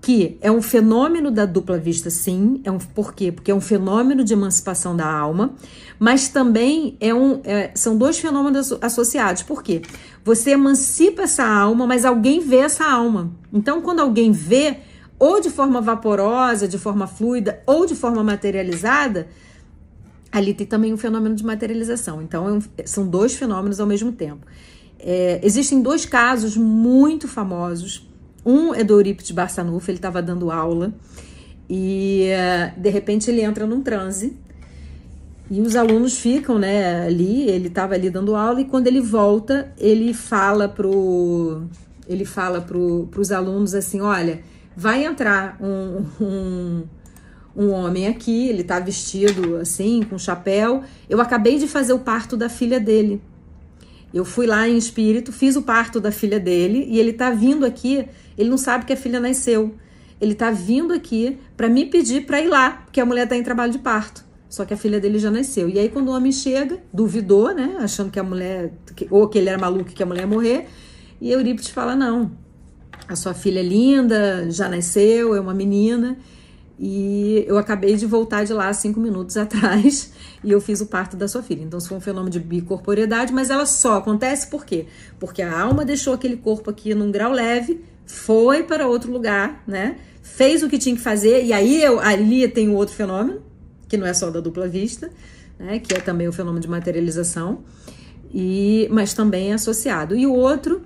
[0.00, 2.60] que é um fenômeno da dupla vista, sim.
[2.62, 3.32] É um, por quê?
[3.32, 5.54] Porque é um fenômeno de emancipação da alma,
[5.98, 9.42] mas também é um, é, são dois fenômenos associados.
[9.42, 9.80] Por quê?
[10.22, 13.32] Você emancipa essa alma, mas alguém vê essa alma.
[13.50, 14.80] Então, quando alguém vê,
[15.18, 19.26] ou de forma vaporosa, de forma fluida, ou de forma materializada,
[20.34, 22.20] ali tem também um fenômeno de materialização.
[22.20, 24.44] Então, é são dois fenômenos ao mesmo tempo.
[24.98, 28.04] É, existem dois casos muito famosos.
[28.44, 30.92] Um é do Eurípides Barçanufo, ele estava dando aula
[31.70, 32.28] e
[32.76, 34.36] de repente ele entra num transe
[35.50, 39.72] e os alunos ficam né, ali, ele estava ali dando aula e quando ele volta,
[39.78, 41.62] ele fala pro
[42.06, 44.40] ele fala pro, os alunos assim, olha,
[44.76, 46.82] vai entrar um
[47.56, 50.82] um homem aqui, ele tá vestido assim, com chapéu.
[51.08, 53.20] Eu acabei de fazer o parto da filha dele.
[54.12, 57.64] Eu fui lá em espírito, fiz o parto da filha dele e ele tá vindo
[57.64, 58.06] aqui.
[58.36, 59.74] Ele não sabe que a filha nasceu.
[60.20, 63.42] Ele tá vindo aqui para me pedir para ir lá, porque a mulher tá em
[63.42, 64.24] trabalho de parto.
[64.48, 65.68] Só que a filha dele já nasceu.
[65.68, 67.76] E aí, quando o homem chega, duvidou, né?
[67.80, 68.72] Achando que a mulher,
[69.10, 70.68] ou que ele era maluco que a mulher ia morrer.
[71.20, 72.30] E Eurípides fala: Não,
[73.08, 76.16] a sua filha é linda, já nasceu, é uma menina.
[76.78, 80.12] E eu acabei de voltar de lá cinco minutos atrás
[80.42, 81.62] e eu fiz o parto da sua filha.
[81.62, 84.86] Então, isso foi um fenômeno de bicorporiedade, mas ela só acontece por quê?
[85.18, 89.96] Porque a alma deixou aquele corpo aqui num grau leve, foi para outro lugar, né?
[90.22, 93.42] Fez o que tinha que fazer, e aí eu, ali tem um outro fenômeno,
[93.88, 95.10] que não é só da dupla vista,
[95.58, 97.62] né, que é também o fenômeno de materialização,
[98.32, 100.16] e, mas também é associado.
[100.16, 100.82] E o outro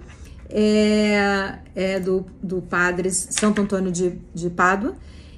[0.51, 4.95] é, é do, do padre Santo Antônio de, de Pádua.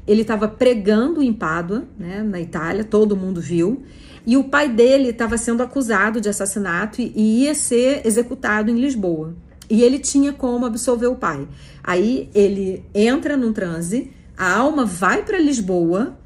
[0.07, 3.83] Ele estava pregando em Pádua, né, na Itália, todo mundo viu.
[4.27, 8.75] E o pai dele estava sendo acusado de assassinato e, e ia ser executado em
[8.75, 9.35] Lisboa.
[9.69, 11.47] E ele tinha como absolver o pai.
[11.83, 16.19] Aí ele entra num transe, a alma vai para Lisboa,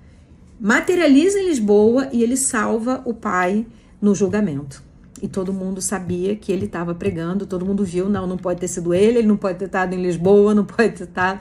[0.58, 3.66] materializa em Lisboa e ele salva o pai
[4.00, 4.82] no julgamento.
[5.22, 8.68] E todo mundo sabia que ele estava pregando, todo mundo viu, não, não pode ter
[8.68, 11.40] sido ele, ele não pode ter estado em Lisboa, não pode ter estado.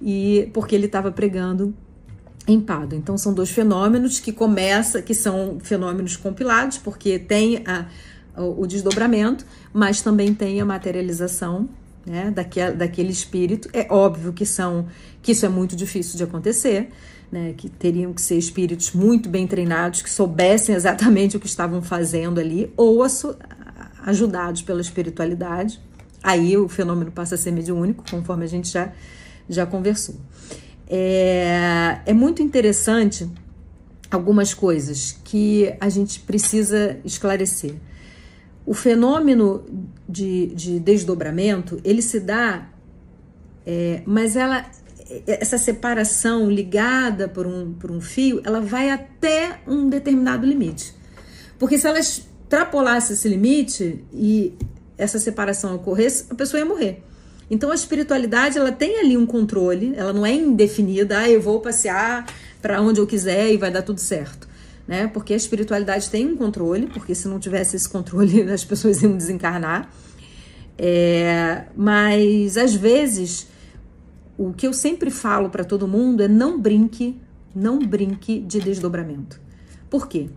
[0.00, 1.74] E porque ele estava pregando
[2.46, 2.94] em Pado.
[2.94, 7.86] Então são dois fenômenos que começa, que são fenômenos compilados, porque tem a,
[8.42, 11.68] o, desdobramento, mas também tem a materialização
[12.06, 13.68] né, daquele, daquele espírito.
[13.72, 14.86] É óbvio que são
[15.20, 16.88] que isso é muito difícil de acontecer,
[17.30, 21.82] né, que teriam que ser espíritos muito bem treinados, que soubessem exatamente o que estavam
[21.82, 23.04] fazendo ali, ou
[24.06, 25.80] ajudados pela espiritualidade.
[26.22, 28.92] Aí o fenômeno passa a ser mediúnico, conforme a gente já,
[29.48, 30.16] já conversou.
[30.88, 33.28] É, é muito interessante
[34.10, 37.74] algumas coisas que a gente precisa esclarecer.
[38.64, 39.64] O fenômeno
[40.08, 42.68] de, de desdobramento, ele se dá,
[43.66, 44.64] é, mas ela
[45.26, 50.94] essa separação ligada por um, por um fio, ela vai até um determinado limite.
[51.58, 54.52] Porque se ela extrapolasse esse limite e
[54.96, 57.02] essa separação ocorresse, a pessoa ia morrer.
[57.50, 61.60] Então a espiritualidade, ela tem ali um controle, ela não é indefinida, ah, eu vou
[61.60, 62.26] passear
[62.60, 64.46] para onde eu quiser e vai dar tudo certo.
[64.86, 65.06] Né?
[65.06, 69.16] Porque a espiritualidade tem um controle, porque se não tivesse esse controle, as pessoas iam
[69.16, 69.90] desencarnar.
[70.76, 73.48] É, mas às vezes
[74.36, 77.20] o que eu sempre falo para todo mundo é não brinque,
[77.54, 79.40] não brinque de desdobramento.
[79.90, 80.28] Por quê?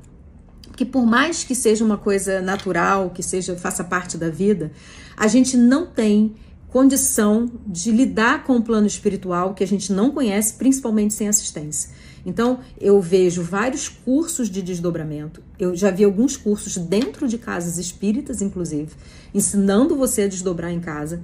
[0.63, 4.71] Porque por mais que seja uma coisa natural, que seja faça parte da vida,
[5.15, 6.33] a gente não tem
[6.71, 11.91] condição de lidar com o plano espiritual que a gente não conhece, principalmente sem assistência.
[12.25, 15.43] Então, eu vejo vários cursos de desdobramento.
[15.59, 18.89] Eu já vi alguns cursos dentro de casas espíritas, inclusive,
[19.33, 21.21] ensinando você a desdobrar em casa.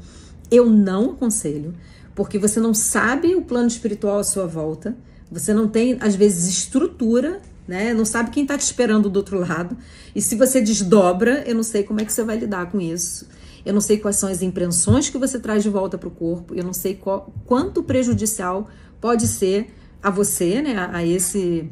[0.52, 1.74] Eu não aconselho
[2.14, 4.98] porque você não sabe o plano espiritual à sua volta,
[5.32, 7.94] você não tem, às vezes, estrutura, né?
[7.94, 9.78] Não sabe quem está te esperando do outro lado.
[10.16, 13.28] E se você desdobra, eu não sei como é que você vai lidar com isso.
[13.68, 16.56] Eu não sei quais são as impressões que você traz de volta para o corpo.
[16.56, 18.70] Eu não sei qual, quanto prejudicial
[19.02, 20.78] pode ser a você, né?
[20.78, 21.70] A, a esse,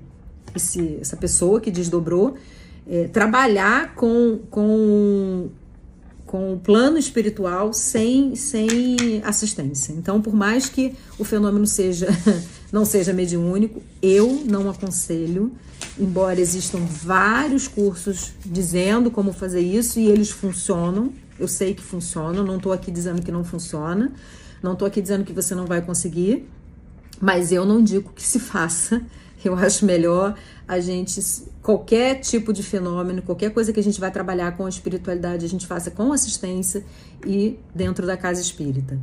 [0.54, 2.36] esse, essa pessoa que desdobrou.
[2.88, 5.50] É, trabalhar com, com
[6.26, 9.94] com o plano espiritual sem, sem assistência.
[9.94, 12.08] Então, por mais que o fenômeno seja
[12.72, 15.54] não seja mediúnico, eu não aconselho,
[15.98, 21.14] embora existam vários cursos dizendo como fazer isso e eles funcionam.
[21.40, 24.14] Eu sei que funcionam, não estou aqui dizendo que não funciona,
[24.62, 26.50] não estou aqui dizendo que você não vai conseguir,
[27.20, 29.02] mas eu não digo que se faça.
[29.44, 30.36] Eu acho melhor
[30.68, 31.22] a gente
[31.62, 35.50] qualquer tipo de fenômeno, qualquer coisa que a gente vai trabalhar com a espiritualidade, a
[35.50, 36.84] gente faça com assistência
[37.26, 39.00] e dentro da casa espírita.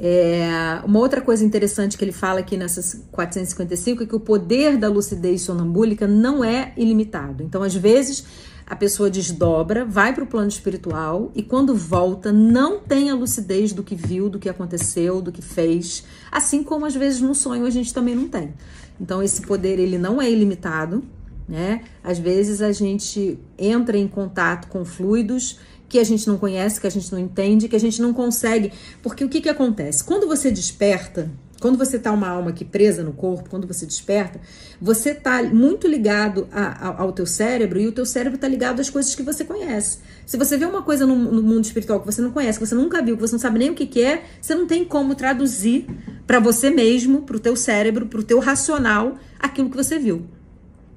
[0.00, 4.76] É, uma outra coisa interessante que ele fala aqui nessas 455 é que o poder
[4.76, 7.42] da lucidez sonambúlica não é ilimitado.
[7.42, 8.24] Então, às vezes,
[8.68, 13.72] a pessoa desdobra, vai para o plano espiritual e quando volta não tem a lucidez
[13.72, 17.64] do que viu, do que aconteceu, do que fez, assim como às vezes no sonho
[17.64, 18.52] a gente também não tem.
[19.00, 21.02] Então esse poder ele não é ilimitado,
[21.48, 21.82] né?
[22.04, 25.58] Às vezes a gente entra em contato com fluidos
[25.88, 28.70] que a gente não conhece, que a gente não entende, que a gente não consegue.
[29.02, 30.04] Porque o que, que acontece?
[30.04, 31.30] Quando você desperta,
[31.60, 34.40] quando você está uma alma aqui presa no corpo, quando você desperta,
[34.80, 38.80] você está muito ligado a, a, ao teu cérebro e o teu cérebro está ligado
[38.80, 39.98] às coisas que você conhece.
[40.24, 42.74] Se você vê uma coisa no, no, mundo espiritual que você não conhece, que você
[42.74, 45.14] nunca viu, que você não sabe nem o que, que é, você não tem como
[45.14, 45.86] traduzir
[46.26, 50.26] para você mesmo, para o teu cérebro, para o teu racional, aquilo que você viu.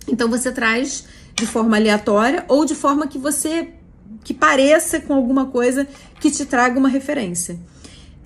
[0.07, 1.05] Então você traz
[1.35, 3.69] de forma aleatória ou de forma que você
[4.23, 5.87] que pareça com alguma coisa
[6.19, 7.57] que te traga uma referência.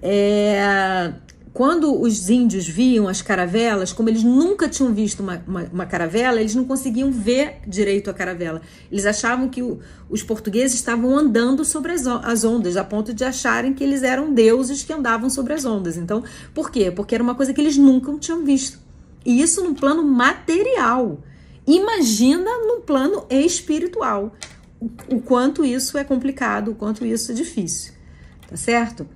[0.01, 1.13] É,
[1.55, 6.41] quando os índios viam as caravelas, como eles nunca tinham visto uma, uma, uma caravela,
[6.41, 8.61] eles não conseguiam ver direito a caravela.
[8.91, 9.79] Eles achavam que o,
[10.09, 14.33] os portugueses estavam andando sobre as, as, ondas, a ponto de acharem que eles eram
[14.33, 15.95] deuses que andavam sobre as ondas.
[15.95, 16.91] Então, por quê?
[16.91, 18.77] Porque era uma coisa que eles nunca tinham visto.
[19.25, 21.23] E isso no plano material.
[21.65, 24.35] Imagina no plano espiritual.
[24.77, 27.93] O, o quanto isso é complicado, o quanto isso é difícil.
[28.45, 29.07] Tá certo?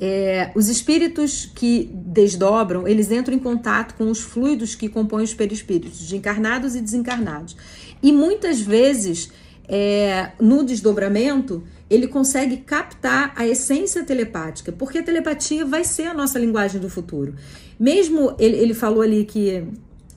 [0.00, 5.34] É, os espíritos que desdobram, eles entram em contato com os fluidos que compõem os
[5.34, 7.56] perispíritos, de encarnados e desencarnados.
[8.00, 9.30] E muitas vezes,
[9.68, 16.14] é, no desdobramento, ele consegue captar a essência telepática, porque a telepatia vai ser a
[16.14, 17.34] nossa linguagem do futuro.
[17.78, 19.64] Mesmo ele, ele falou ali que.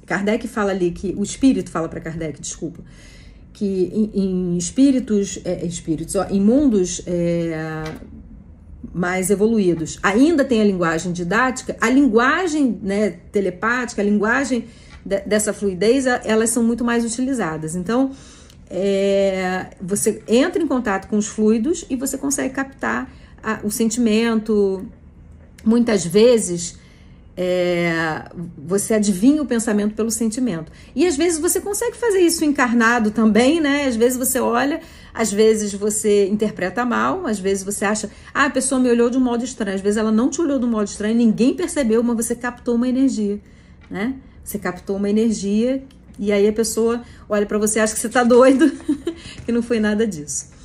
[0.06, 1.14] Kardec fala ali que.
[1.18, 2.84] O espírito fala para Kardec, desculpa.
[3.54, 7.84] Que em, em espíritos, é, espíritos ó, em mundos é,
[8.94, 14.66] mais evoluídos ainda tem a linguagem didática, a linguagem né, telepática, a linguagem
[15.06, 17.76] de, dessa fluidez, elas são muito mais utilizadas.
[17.76, 18.12] Então,
[18.70, 23.12] é, você entra em contato com os fluidos e você consegue captar
[23.44, 24.86] a, o sentimento.
[25.64, 26.80] Muitas vezes
[27.44, 28.26] é,
[28.56, 30.72] você adivinha o pensamento pelo sentimento.
[30.96, 33.88] E às vezes você consegue fazer isso encarnado também, né?
[33.88, 34.80] Às vezes você olha,
[35.12, 39.18] às vezes você interpreta mal, às vezes você acha, ah, a pessoa me olhou de
[39.18, 39.74] um modo estranho.
[39.74, 42.76] Às vezes ela não te olhou de um modo estranho, ninguém percebeu, mas você captou
[42.76, 43.40] uma energia,
[43.90, 44.14] né?
[44.44, 45.84] Você captou uma energia
[46.20, 48.72] e aí a pessoa olha para você, acha que você tá doido,
[49.44, 50.61] que não foi nada disso.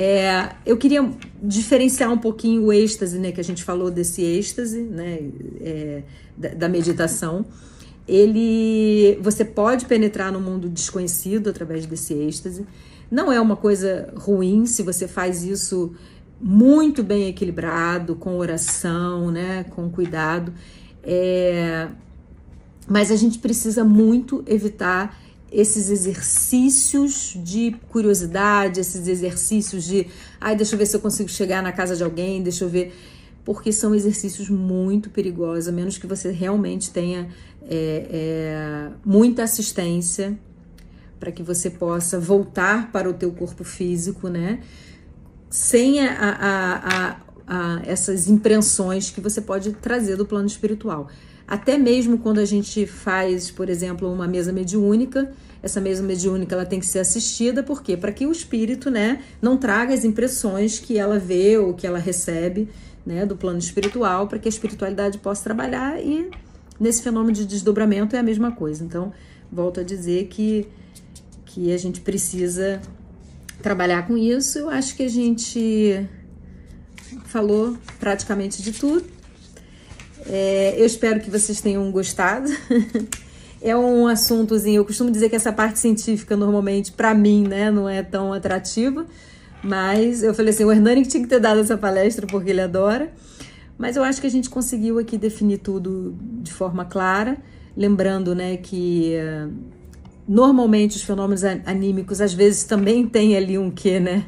[0.00, 1.10] É, eu queria
[1.42, 3.32] diferenciar um pouquinho o êxtase, né?
[3.32, 5.18] Que a gente falou desse êxtase, né?
[5.60, 6.02] É,
[6.36, 7.44] da, da, meditação.
[8.06, 12.64] Ele, você pode penetrar no mundo desconhecido através desse êxtase.
[13.10, 15.92] Não é uma coisa ruim se você faz isso
[16.40, 19.64] muito bem equilibrado, com oração, né?
[19.64, 20.54] Com cuidado.
[21.02, 21.88] É,
[22.86, 25.18] mas a gente precisa muito evitar
[25.50, 30.06] esses exercícios de curiosidade, esses exercícios de,
[30.40, 32.94] ai, deixa eu ver se eu consigo chegar na casa de alguém, deixa eu ver,
[33.44, 37.28] porque são exercícios muito perigosos, a menos que você realmente tenha
[37.62, 40.38] é, é, muita assistência
[41.18, 44.60] para que você possa voltar para o teu corpo físico, né?
[45.50, 51.08] Sem a, a, a, essas impressões que você pode trazer do plano espiritual.
[51.48, 55.32] Até mesmo quando a gente faz, por exemplo, uma mesa mediúnica,
[55.62, 57.96] essa mesa mediúnica ela tem que ser assistida, por quê?
[57.96, 61.98] Para que o espírito, né, não traga as impressões que ela vê ou que ela
[61.98, 62.68] recebe,
[63.04, 66.30] né, do plano espiritual, para que a espiritualidade possa trabalhar e
[66.78, 68.84] nesse fenômeno de desdobramento é a mesma coisa.
[68.84, 69.12] Então,
[69.50, 70.68] volto a dizer que
[71.48, 72.80] que a gente precisa
[73.62, 74.58] trabalhar com isso.
[74.58, 76.06] Eu acho que a gente
[77.24, 79.17] falou praticamente de tudo.
[80.28, 82.50] É, eu espero que vocês tenham gostado.
[83.62, 87.88] é um assuntozinho, eu costumo dizer que essa parte científica normalmente para mim, né, não
[87.88, 89.06] é tão atrativa,
[89.62, 93.12] mas eu falei assim, o Hernani tinha que ter dado essa palestra porque ele adora.
[93.76, 97.38] Mas eu acho que a gente conseguiu aqui definir tudo de forma clara,
[97.76, 99.52] lembrando, né, que uh,
[100.26, 104.26] normalmente os fenômenos anímicos às vezes também tem ali um quê, né?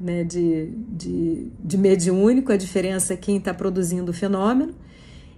[0.00, 4.72] né de, de, de mediúnico, a diferença é quem está produzindo o fenômeno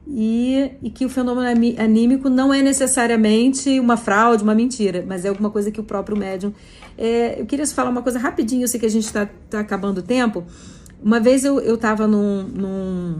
[0.07, 1.46] e, e, que o fenômeno
[1.78, 6.16] anímico não é necessariamente uma fraude, uma mentira, mas é alguma coisa que o próprio
[6.16, 6.53] médium.
[6.98, 9.98] É, eu queria falar uma coisa rapidinho, eu sei que a gente está tá acabando
[9.98, 10.44] o tempo.
[11.03, 13.16] Uma vez eu estava num, num,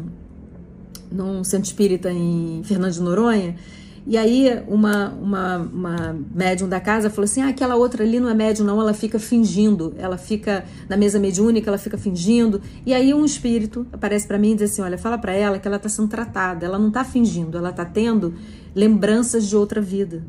[1.11, 3.57] num centro espírita em Fernando de Noronha
[4.05, 8.29] e aí uma, uma, uma médium da casa falou assim: ah, aquela outra ali não
[8.29, 12.61] é médium, não, ela fica fingindo, ela fica na mesa mediúnica, ela fica fingindo.
[12.85, 15.69] E aí um espírito aparece para mim e diz assim: olha, fala para ela que
[15.69, 18.35] ela está sendo tratada, ela não está fingindo, ela está tendo
[18.75, 20.25] lembranças de outra vida.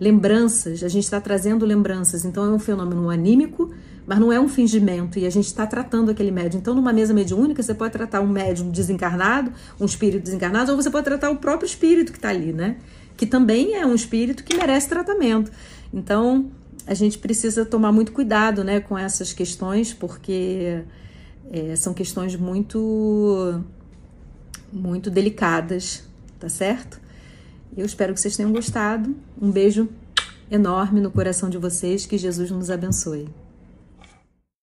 [0.00, 3.70] Lembranças, a gente está trazendo lembranças, então é um fenômeno anímico,
[4.06, 6.60] mas não é um fingimento, e a gente está tratando aquele médium.
[6.60, 10.90] Então, numa mesa mediúnica, você pode tratar um médium desencarnado, um espírito desencarnado, ou você
[10.90, 12.76] pode tratar o próprio espírito que está ali, né?
[13.16, 15.50] que também é um espírito que merece tratamento.
[15.92, 16.50] Então,
[16.86, 20.82] a gente precisa tomar muito cuidado né, com essas questões, porque
[21.50, 23.62] é, são questões muito,
[24.72, 26.04] muito delicadas,
[26.38, 27.00] tá certo?
[27.76, 29.14] Eu espero que vocês tenham gostado.
[29.40, 29.88] Um beijo
[30.50, 33.28] enorme no coração de vocês, que Jesus nos abençoe.